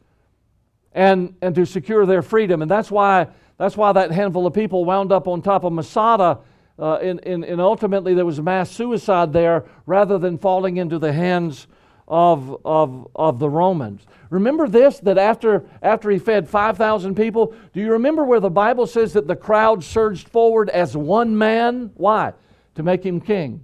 [0.91, 2.61] and, and to secure their freedom.
[2.61, 6.39] And that's why, that's why that handful of people wound up on top of Masada.
[6.77, 10.99] Uh, and, and, and ultimately, there was a mass suicide there rather than falling into
[10.99, 11.67] the hands
[12.07, 14.05] of, of, of the Romans.
[14.29, 18.87] Remember this that after, after he fed 5,000 people, do you remember where the Bible
[18.87, 21.91] says that the crowd surged forward as one man?
[21.95, 22.33] Why?
[22.75, 23.63] To make him king.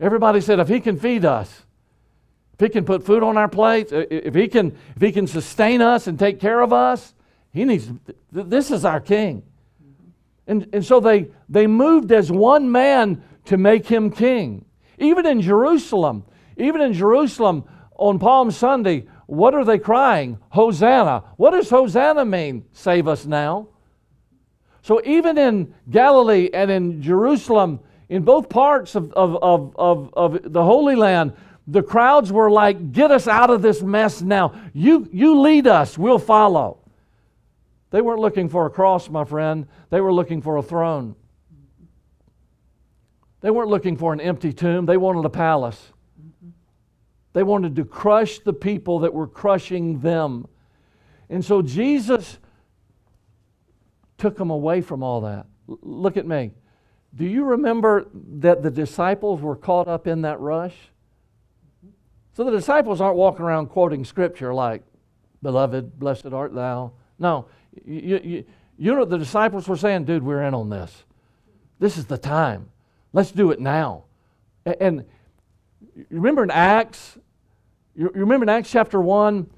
[0.00, 1.63] Everybody said, if he can feed us,
[2.54, 5.82] if he can put food on our plates, if he can, if he can sustain
[5.82, 7.14] us and take care of us,
[7.52, 7.90] he needs,
[8.30, 9.42] this is our king.
[10.46, 14.64] And, and so they, they moved as one man to make him king.
[14.98, 16.24] Even in Jerusalem,
[16.56, 17.64] even in Jerusalem
[17.96, 20.38] on Palm Sunday, what are they crying?
[20.50, 21.24] Hosanna.
[21.36, 22.66] What does Hosanna mean?
[22.72, 23.68] Save us now.
[24.82, 30.52] So even in Galilee and in Jerusalem, in both parts of, of, of, of, of
[30.52, 31.32] the Holy Land,
[31.66, 34.54] the crowds were like, Get us out of this mess now.
[34.72, 36.78] You, you lead us, we'll follow.
[37.90, 39.68] They weren't looking for a cross, my friend.
[39.90, 41.14] They were looking for a throne.
[43.40, 45.92] They weren't looking for an empty tomb, they wanted a palace.
[47.34, 50.46] They wanted to crush the people that were crushing them.
[51.28, 52.38] And so Jesus
[54.18, 55.46] took them away from all that.
[55.68, 56.52] L- look at me.
[57.14, 60.74] Do you remember that the disciples were caught up in that rush?
[62.34, 64.82] So the disciples aren't walking around quoting scripture like,
[65.42, 66.92] Beloved, blessed art thou.
[67.18, 67.46] No,
[67.84, 68.44] you, you,
[68.78, 70.04] you know the disciples were saying?
[70.04, 71.04] Dude, we're in on this.
[71.78, 72.70] This is the time.
[73.12, 74.04] Let's do it now.
[74.64, 75.04] And, and
[75.94, 77.18] you remember in Acts,
[77.94, 79.50] you, you remember in Acts chapter 1,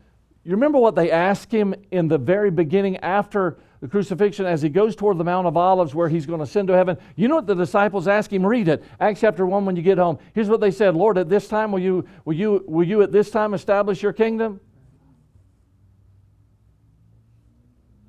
[0.44, 4.68] you remember what they asked him in the very beginning after the crucifixion as he
[4.68, 6.96] goes toward the Mount of Olives where he's going to ascend to heaven.
[7.14, 8.44] You know what the disciples ask him?
[8.44, 8.82] Read it.
[9.00, 10.18] Acts chapter 1 when you get home.
[10.34, 13.12] Here's what they said Lord, at this time, will you, will you, will you at
[13.12, 14.60] this time establish your kingdom?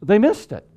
[0.02, 0.68] They missed it.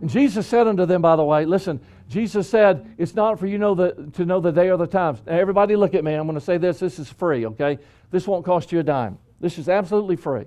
[0.00, 3.58] And Jesus said unto them, by the way, listen, Jesus said, it's not for you
[3.58, 5.20] know the, to know the day or the times.
[5.26, 6.14] Everybody look at me.
[6.14, 6.78] I'm going to say this.
[6.78, 7.78] This is free, okay?
[8.10, 9.18] This won't cost you a dime.
[9.40, 10.46] This is absolutely free.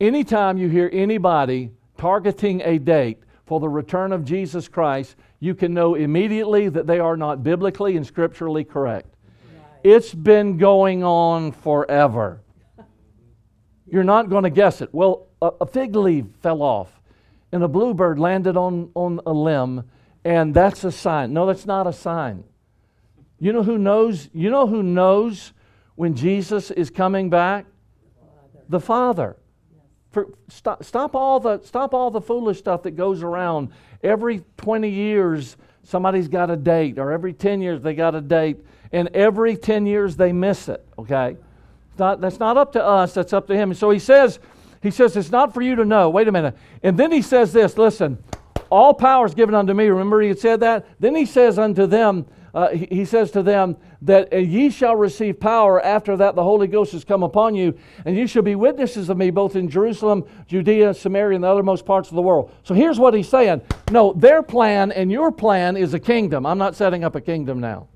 [0.00, 5.72] Anytime you hear anybody targeting a date for the return of Jesus Christ, you can
[5.72, 9.06] know immediately that they are not biblically and scripturally correct.
[9.54, 9.66] Right.
[9.84, 12.40] It's been going on forever.
[13.86, 14.88] You're not going to guess it.
[14.92, 17.00] Well, a, a fig leaf fell off
[17.52, 19.84] and a bluebird landed on, on a limb,
[20.24, 21.32] and that's a sign.
[21.32, 22.42] No, that's not a sign.
[23.38, 24.28] You know who knows?
[24.32, 25.52] You know who knows
[25.94, 27.66] when Jesus is coming back?
[28.68, 29.36] The Father.
[30.14, 33.70] For, stop, stop, all the, stop all the foolish stuff that goes around.
[34.02, 38.58] Every 20 years, somebody's got a date, or every 10 years, they got a date,
[38.92, 41.36] and every 10 years, they miss it, okay?
[41.98, 43.74] Not, that's not up to us, that's up to Him.
[43.74, 44.38] So He says,
[44.84, 46.10] he says, It's not for you to know.
[46.10, 46.56] Wait a minute.
[46.82, 48.22] And then he says this listen,
[48.70, 49.86] all power is given unto me.
[49.86, 50.86] Remember, he had said that?
[51.00, 55.40] Then he says unto them, uh, he, he, says to them that ye shall receive
[55.40, 59.08] power after that the Holy Ghost has come upon you, and you shall be witnesses
[59.08, 62.52] of me both in Jerusalem, Judea, Samaria, and the othermost parts of the world.
[62.62, 63.62] So here's what he's saying.
[63.90, 66.46] No, their plan and your plan is a kingdom.
[66.46, 67.88] I'm not setting up a kingdom now.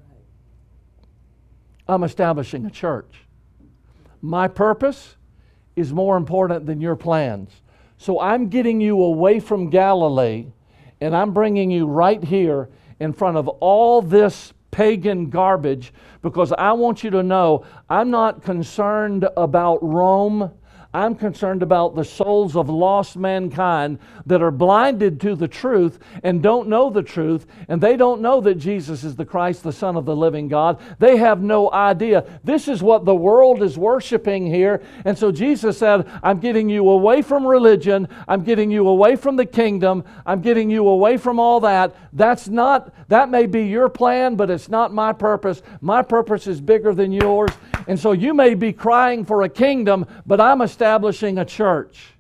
[1.87, 3.27] I'm establishing a church.
[4.21, 5.17] My purpose
[5.77, 7.51] is more important than your plans.
[7.97, 10.49] So I'm getting you away from Galilee
[11.01, 12.69] and I'm bringing you right here
[13.01, 15.93] in front of all this pagan garbage
[16.23, 20.53] because I want you to know I'm not concerned about Rome.
[20.95, 26.43] I'm concerned about the souls of lost mankind that are blinded to the truth and
[26.43, 29.97] don't know the truth, and they don't know that Jesus is the Christ, the Son
[29.97, 30.81] of the living God.
[30.99, 32.25] They have no idea.
[32.43, 34.83] This is what the world is worshiping here.
[35.05, 39.37] And so Jesus said, I'm getting you away from religion, I'm getting you away from
[39.37, 41.95] the kingdom, I'm getting you away from all that.
[42.15, 45.61] That's not, that may be your plan, but it's not my purpose.
[45.83, 47.51] My purpose is bigger than yours.
[47.87, 52.13] And so you may be crying for a kingdom, but I'm establishing a church.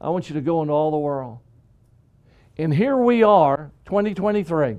[0.00, 1.40] I want you to go into all the world.
[2.56, 4.76] And here we are, 2023.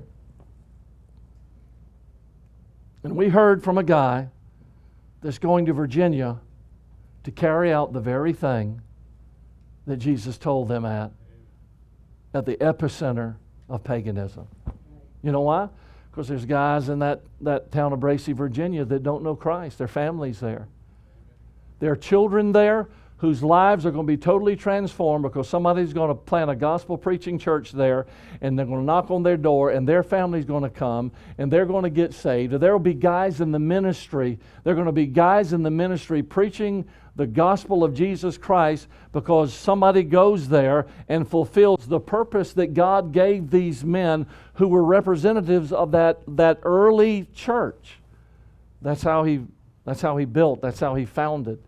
[3.02, 4.28] And we heard from a guy
[5.20, 6.40] that's going to Virginia
[7.24, 8.80] to carry out the very thing
[9.86, 11.12] that Jesus told them at,
[12.32, 13.34] at the epicenter
[13.68, 14.48] of paganism.
[15.22, 15.68] You know why?
[16.10, 19.76] Because there's guys in that, that town of Bracey, Virginia that don't know Christ.
[19.76, 20.68] Their families there.
[21.84, 26.08] There are children there whose lives are going to be totally transformed because somebody's going
[26.08, 28.06] to plant a gospel preaching church there
[28.40, 31.52] and they're going to knock on their door and their family's going to come and
[31.52, 32.54] they're going to get saved.
[32.54, 34.38] There will be guys in the ministry.
[34.62, 38.88] There are going to be guys in the ministry preaching the gospel of Jesus Christ
[39.12, 44.82] because somebody goes there and fulfills the purpose that God gave these men who were
[44.82, 47.98] representatives of that, that early church.
[48.80, 49.42] That's how he
[49.84, 51.58] that's how he built, that's how he founded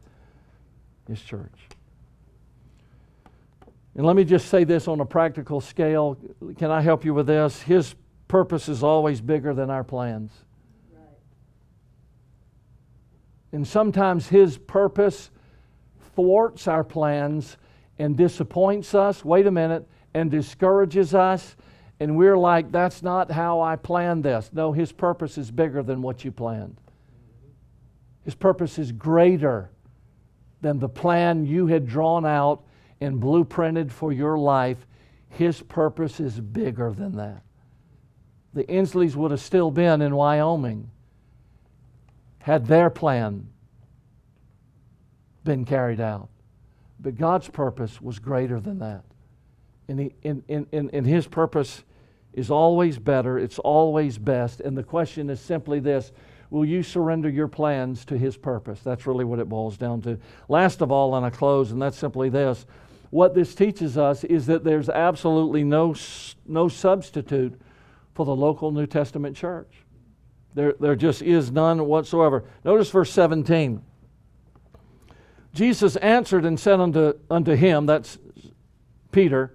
[1.09, 1.59] his church.
[3.95, 6.19] And let me just say this on a practical scale.
[6.59, 7.63] Can I help you with this?
[7.63, 7.95] His
[8.29, 10.33] purpose is always bigger than our plans.
[13.53, 15.31] And sometimes his purpose
[16.15, 17.57] thwarts our plans
[17.99, 21.57] and disappoints us, wait a minute, and discourages us,
[22.01, 24.51] and we're like, that's not how I planned this.
[24.53, 26.77] No, His purpose is bigger than what you planned.
[28.25, 29.71] His purpose is greater
[30.61, 32.63] than the plan you had drawn out
[33.01, 34.87] and blueprinted for your life.
[35.29, 37.43] His purpose is bigger than that.
[38.55, 40.91] The Insleys would have still been in Wyoming
[42.39, 43.49] had their plan
[45.43, 46.29] been carried out.
[47.01, 49.03] But God's purpose was greater than that.
[49.89, 51.85] And, he, in, in, in His purpose
[52.33, 54.61] is always better, it's always best.
[54.61, 56.13] And the question is simply this
[56.51, 58.81] Will you surrender your plans to His purpose?
[58.81, 60.19] That's really what it boils down to.
[60.49, 62.67] Last of all, and I close, and that's simply this.
[63.11, 65.95] What this teaches us is that there's absolutely no,
[66.47, 67.61] no substitute
[68.15, 69.73] for the local New Testament church.
[70.55, 72.45] There, there just is none whatsoever.
[72.65, 73.83] Notice verse 17.
[75.53, 78.19] Jesus answered and said unto, unto him, that's
[79.13, 79.53] Peter,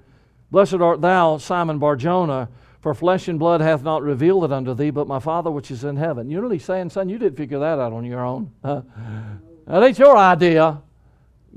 [0.51, 2.49] Blessed art thou, Simon Barjona,
[2.81, 5.83] for flesh and blood hath not revealed it unto thee, but my Father which is
[5.83, 6.29] in heaven.
[6.29, 7.09] You know what he's saying, son?
[7.09, 8.51] You didn't figure that out on your own.
[8.63, 10.81] That ain't your idea.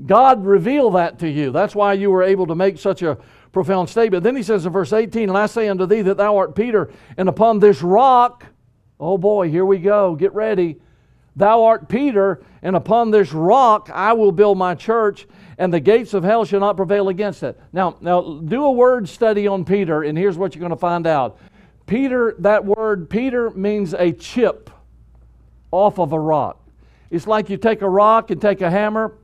[0.05, 1.51] God revealed that to you.
[1.51, 3.17] That's why you were able to make such a
[3.51, 4.23] profound statement.
[4.23, 6.91] Then he says in verse 18, And I say unto thee that thou art Peter,
[7.17, 8.45] and upon this rock,
[8.99, 10.79] oh boy, here we go, get ready.
[11.35, 15.27] Thou art Peter, and upon this rock I will build my church,
[15.57, 17.59] and the gates of hell shall not prevail against it.
[17.71, 21.07] Now, now do a word study on Peter, and here's what you're going to find
[21.07, 21.39] out.
[21.85, 24.69] Peter, that word Peter means a chip
[25.71, 26.59] off of a rock.
[27.09, 29.17] It's like you take a rock and take a hammer,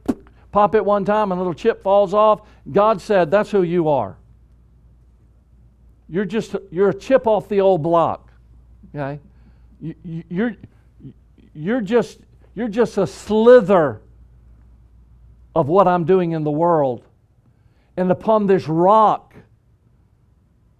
[0.51, 2.41] pop it one time, and a little chip falls off.
[2.71, 4.17] God said, That's who you are.
[6.07, 8.31] You're just you're a chip off the old block.
[8.93, 9.19] Okay?
[9.79, 10.55] You, are
[11.53, 12.19] you're just
[12.53, 14.01] you're just a slither
[15.55, 17.03] of what I'm doing in the world.
[17.97, 19.35] And upon this rock,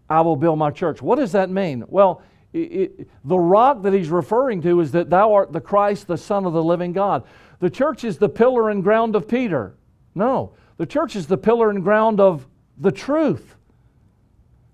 [0.10, 1.02] I will build my church.
[1.02, 1.84] What does that mean?
[1.88, 2.22] Well,
[2.54, 6.18] it, it, the rock that he's referring to is that thou art the Christ, the
[6.18, 7.24] Son of the living God.
[7.60, 9.76] The church is the pillar and ground of Peter.
[10.16, 12.48] No, the church is the pillar and ground of
[12.78, 13.56] the truth.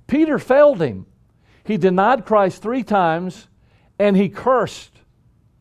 [0.07, 1.05] Peter failed him.
[1.65, 3.47] He denied Christ three times
[3.99, 4.91] and he cursed.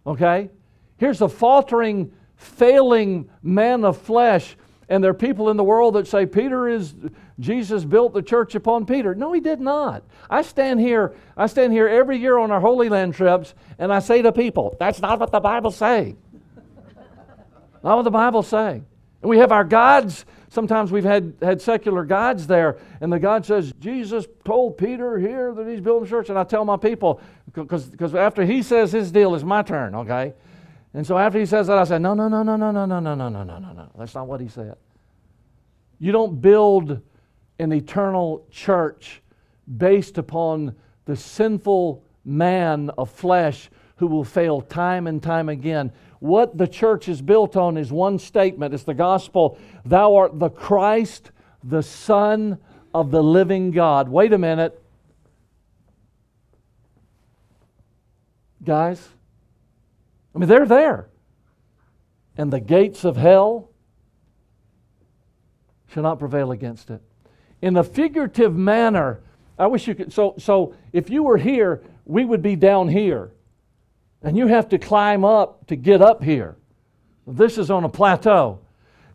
[0.06, 0.50] Okay?
[0.98, 4.56] Here's a faltering, failing man of flesh.
[4.88, 6.94] And there are people in the world that say Peter is
[7.38, 9.14] Jesus built the church upon Peter.
[9.14, 10.04] No, he did not.
[10.30, 13.98] I stand here, I stand here every year on our Holy Land trips, and I
[13.98, 16.16] say to people, that's not what the Bible say.
[17.82, 18.82] not what the Bible say.
[19.22, 20.24] And we have our gods.
[20.48, 25.52] Sometimes we've had, had secular gods there, and the God says, Jesus told Peter here
[25.52, 26.30] that he's building a church.
[26.30, 27.20] And I tell my people,
[27.52, 30.32] because after he says his deal, it's my turn, okay?
[30.96, 33.00] And so after he says that, I say, no, no, no, no, no, no, no,
[33.00, 33.90] no, no, no, no, no, no.
[33.98, 34.76] That's not what he said.
[35.98, 37.02] You don't build
[37.58, 39.20] an eternal church
[39.76, 40.74] based upon
[41.04, 45.92] the sinful man of flesh who will fail time and time again.
[46.20, 50.48] What the church is built on is one statement it's the gospel Thou art the
[50.48, 51.30] Christ,
[51.62, 52.56] the Son
[52.94, 54.08] of the living God.
[54.08, 54.82] Wait a minute.
[58.64, 59.06] Guys,
[60.36, 61.08] I mean, they're there.
[62.36, 63.70] And the gates of hell
[65.88, 67.00] shall not prevail against it.
[67.62, 69.22] In a figurative manner,
[69.58, 70.12] I wish you could.
[70.12, 73.32] So, so if you were here, we would be down here.
[74.22, 76.56] And you have to climb up to get up here.
[77.26, 78.60] This is on a plateau.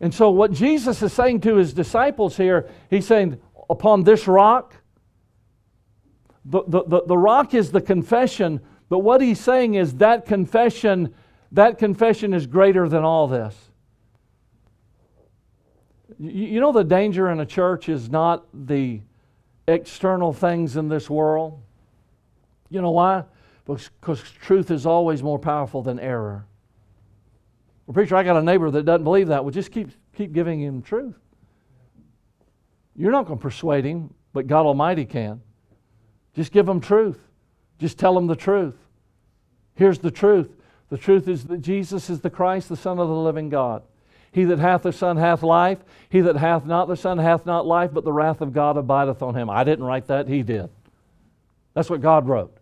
[0.00, 4.74] And so, what Jesus is saying to his disciples here, he's saying, Upon this rock,
[6.44, 8.60] the, the, the, the rock is the confession,
[8.92, 11.14] but what he's saying is that confession,
[11.52, 13.56] that confession is greater than all this.
[16.18, 19.00] You, know, the danger in a church is not the
[19.66, 21.58] external things in this world.
[22.68, 23.24] You know why?
[23.64, 26.44] Because truth is always more powerful than error.
[27.86, 29.42] Well, preacher, I got a neighbor that doesn't believe that.
[29.42, 31.16] Well, just keep, keep giving him truth.
[32.94, 35.40] You're not going to persuade him, but God Almighty can.
[36.34, 37.18] Just give him truth.
[37.78, 38.76] Just tell him the truth.
[39.74, 40.50] Here's the truth
[40.90, 43.82] the truth is that Jesus is the Christ, the Son of the living God.
[44.30, 45.78] He that hath the Son hath life.
[46.10, 49.22] He that hath not the Son hath not life, but the wrath of God abideth
[49.22, 49.48] on him.
[49.48, 50.68] I didn't write that, he did.
[51.74, 52.54] That's what God wrote.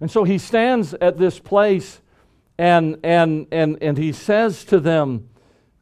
[0.00, 2.00] And so he stands at this place
[2.58, 5.28] and, and, and, and he says to them,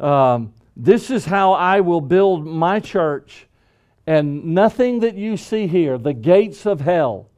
[0.00, 3.46] um, This is how I will build my church,
[4.06, 7.28] and nothing that you see here, the gates of hell.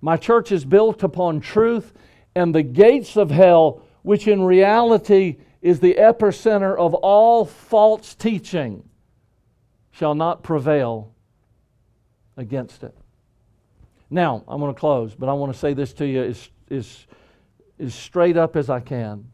[0.00, 1.92] My church is built upon truth,
[2.36, 8.86] and the gates of hell, which in reality is the epicenter of all false teaching,
[9.90, 11.14] shall not prevail
[12.36, 12.94] against it.
[14.10, 17.06] Now, I'm going to close, but I want to say this to you as, as,
[17.80, 19.24] as straight up as I can.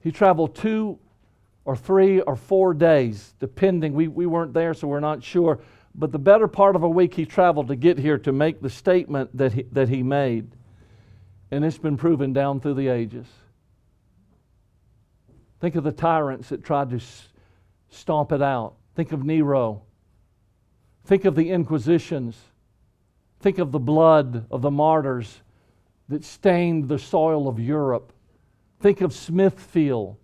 [0.00, 0.98] He traveled two
[1.64, 3.92] or three or four days, depending.
[3.92, 5.60] We, we weren't there, so we're not sure.
[5.94, 8.70] But the better part of a week he traveled to get here to make the
[8.70, 10.50] statement that he, that he made.
[11.50, 13.26] And it's been proven down through the ages.
[15.60, 17.00] Think of the tyrants that tried to
[17.90, 18.74] stomp it out.
[18.94, 19.82] Think of Nero.
[21.04, 22.36] Think of the Inquisitions.
[23.40, 25.42] Think of the blood of the martyrs
[26.08, 28.12] that stained the soil of Europe.
[28.80, 30.16] Think of Smithfield,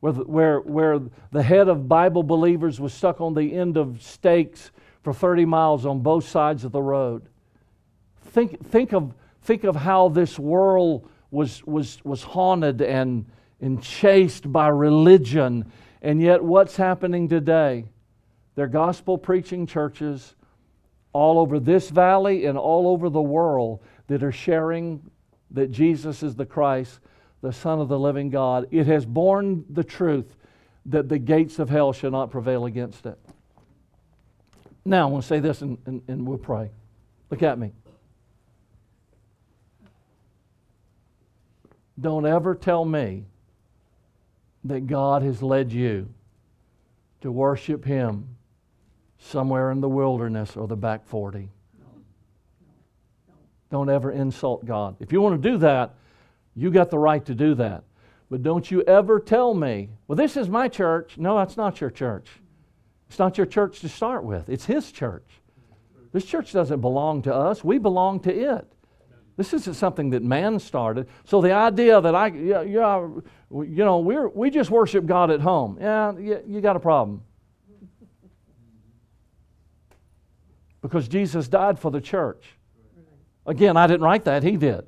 [0.00, 1.00] where the, where, where
[1.30, 4.70] the head of Bible believers was stuck on the end of stakes
[5.02, 7.22] for 30 miles on both sides of the road.
[8.26, 13.26] Think, think, of, think of how this world was, was, was haunted and,
[13.60, 15.70] and chased by religion.
[16.02, 17.86] And yet, what's happening today?
[18.54, 20.34] They're gospel preaching churches
[21.12, 25.02] all over this valley and all over the world that are sharing
[25.52, 27.00] that Jesus is the Christ,
[27.42, 28.68] the Son of the living God.
[28.70, 30.36] It has borne the truth
[30.86, 33.18] that the gates of hell shall not prevail against it.
[34.84, 36.70] Now, I want to say this and, and, and we'll pray.
[37.30, 37.72] Look at me.
[42.00, 43.24] Don't ever tell me
[44.64, 46.08] that God has led you
[47.20, 48.36] to worship Him
[49.18, 51.50] somewhere in the wilderness or the back 40.
[53.70, 54.96] Don't ever insult God.
[54.98, 55.94] If you want to do that,
[56.56, 57.84] you got the right to do that.
[58.30, 61.18] But don't you ever tell me, well, this is my church.
[61.18, 62.28] No, that's not your church.
[63.08, 65.26] It's not your church to start with, it's His church.
[66.12, 68.72] This church doesn't belong to us, we belong to it.
[69.40, 71.08] This isn't something that man started.
[71.24, 75.78] So the idea that I, yeah, you know, we're we just worship God at home.
[75.80, 77.22] Yeah, you, you got a problem.
[80.82, 82.44] Because Jesus died for the church.
[83.46, 84.82] Again, I didn't write that, He did.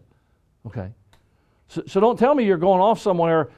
[0.67, 0.91] Okay.
[1.69, 3.49] So, so don't tell me you're going off somewhere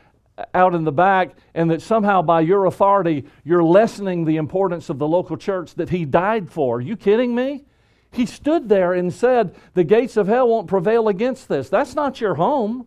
[0.55, 5.01] out in the back and that somehow by your authority you're lessening the importance of
[5.01, 6.77] the local church that He died for.
[6.77, 7.65] Are you kidding me?
[8.15, 11.69] He stood there and said, The gates of hell won't prevail against this.
[11.69, 12.87] That's not your home.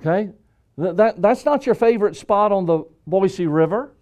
[0.00, 0.30] Okay?
[0.76, 3.92] That, that's not your favorite spot on the Boise River.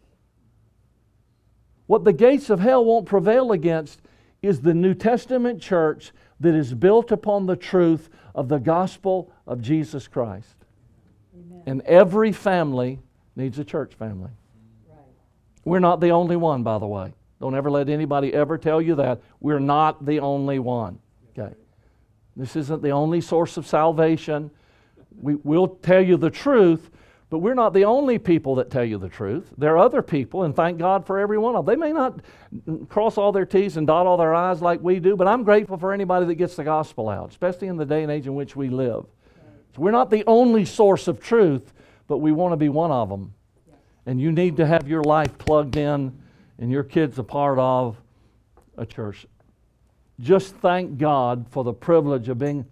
[1.86, 4.02] What the gates of hell won't prevail against
[4.42, 9.62] is the New Testament church that is built upon the truth of the gospel of
[9.62, 10.54] Jesus Christ.
[11.34, 11.62] Amen.
[11.64, 12.98] And every family
[13.36, 14.30] needs a church family.
[14.86, 14.98] Right.
[15.64, 17.14] We're not the only one, by the way.
[17.40, 19.20] Don't ever let anybody ever tell you that.
[19.40, 20.98] We're not the only one.
[21.38, 21.54] Okay.
[22.34, 24.50] This isn't the only source of salvation.
[25.20, 26.90] We will tell you the truth,
[27.30, 29.52] but we're not the only people that tell you the truth.
[29.56, 31.78] There are other people, and thank God for every one of them.
[31.78, 32.20] They may not
[32.88, 35.78] cross all their T's and dot all their I's like we do, but I'm grateful
[35.78, 38.54] for anybody that gets the gospel out, especially in the day and age in which
[38.54, 39.06] we live.
[39.74, 41.72] So we're not the only source of truth,
[42.06, 43.34] but we want to be one of them.
[44.04, 46.16] And you need to have your life plugged in
[46.58, 48.00] and your kids a part of
[48.76, 49.26] a church.
[50.20, 52.64] Just thank God for the privilege of being,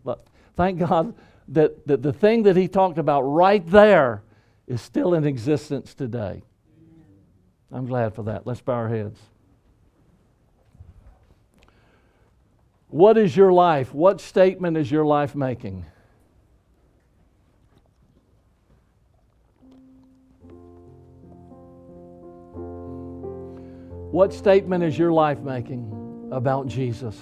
[0.57, 1.15] thank God
[1.49, 4.23] that, that the thing that he talked about right there
[4.67, 6.43] is still in existence today.
[7.71, 8.47] I'm glad for that.
[8.47, 9.19] Let's bow our heads.
[12.89, 13.93] What is your life?
[13.93, 15.85] What statement is your life making?
[24.15, 27.17] What statement is your life making about Jesus?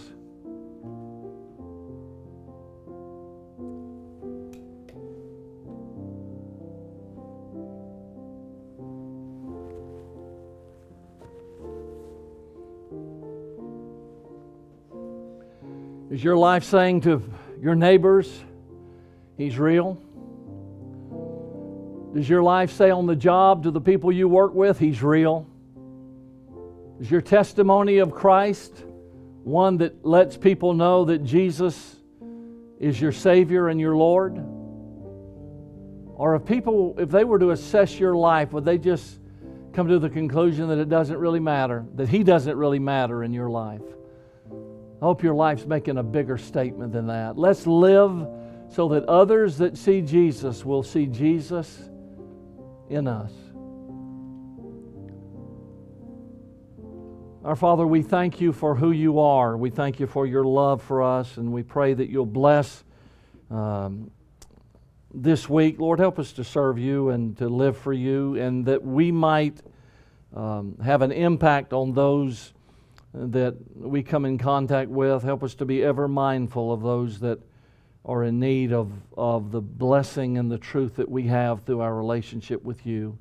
[16.11, 17.23] Is your life saying to
[17.59, 18.31] your neighbors,
[19.39, 19.95] He's real?
[22.13, 25.47] Does your life say on the job to the people you work with, He's real?
[27.03, 28.73] Is your testimony of Christ
[29.43, 31.97] one that lets people know that Jesus
[32.79, 34.37] is your Savior and your Lord?
[36.15, 39.19] Or if people, if they were to assess your life, would they just
[39.73, 43.33] come to the conclusion that it doesn't really matter, that He doesn't really matter in
[43.33, 43.83] your life?
[44.53, 47.37] I hope your life's making a bigger statement than that.
[47.37, 48.29] Let's live
[48.71, 51.91] so that others that see Jesus will see Jesus
[52.89, 53.33] in us.
[57.45, 59.57] Our Father, we thank you for who you are.
[59.57, 62.85] We thank you for your love for us, and we pray that you'll bless
[63.51, 64.13] um,
[65.13, 65.81] this week.
[65.81, 69.61] Lord, help us to serve you and to live for you, and that we might
[70.37, 72.53] um, have an impact on those
[73.13, 75.25] that we come in contact with.
[75.25, 77.41] Help us to be ever mindful of those that
[78.05, 81.97] are in need of, of the blessing and the truth that we have through our
[81.97, 83.19] relationship with you.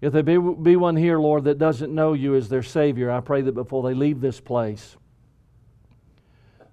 [0.00, 3.20] If there be, be one here, Lord, that doesn't know you as their Savior, I
[3.20, 4.96] pray that before they leave this place,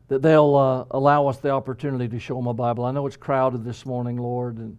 [0.08, 2.86] that they'll uh, allow us the opportunity to show them a Bible.
[2.86, 4.78] I know it's crowded this morning, Lord, and,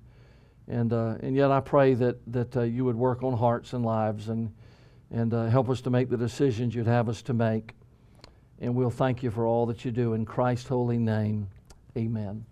[0.66, 3.84] and, uh, and yet I pray that, that uh, you would work on hearts and
[3.84, 4.51] lives and,
[5.11, 7.74] and uh, help us to make the decisions you'd have us to make.
[8.61, 10.14] And we'll thank you for all that you do.
[10.14, 11.49] In Christ's holy name,
[11.96, 12.46] amen.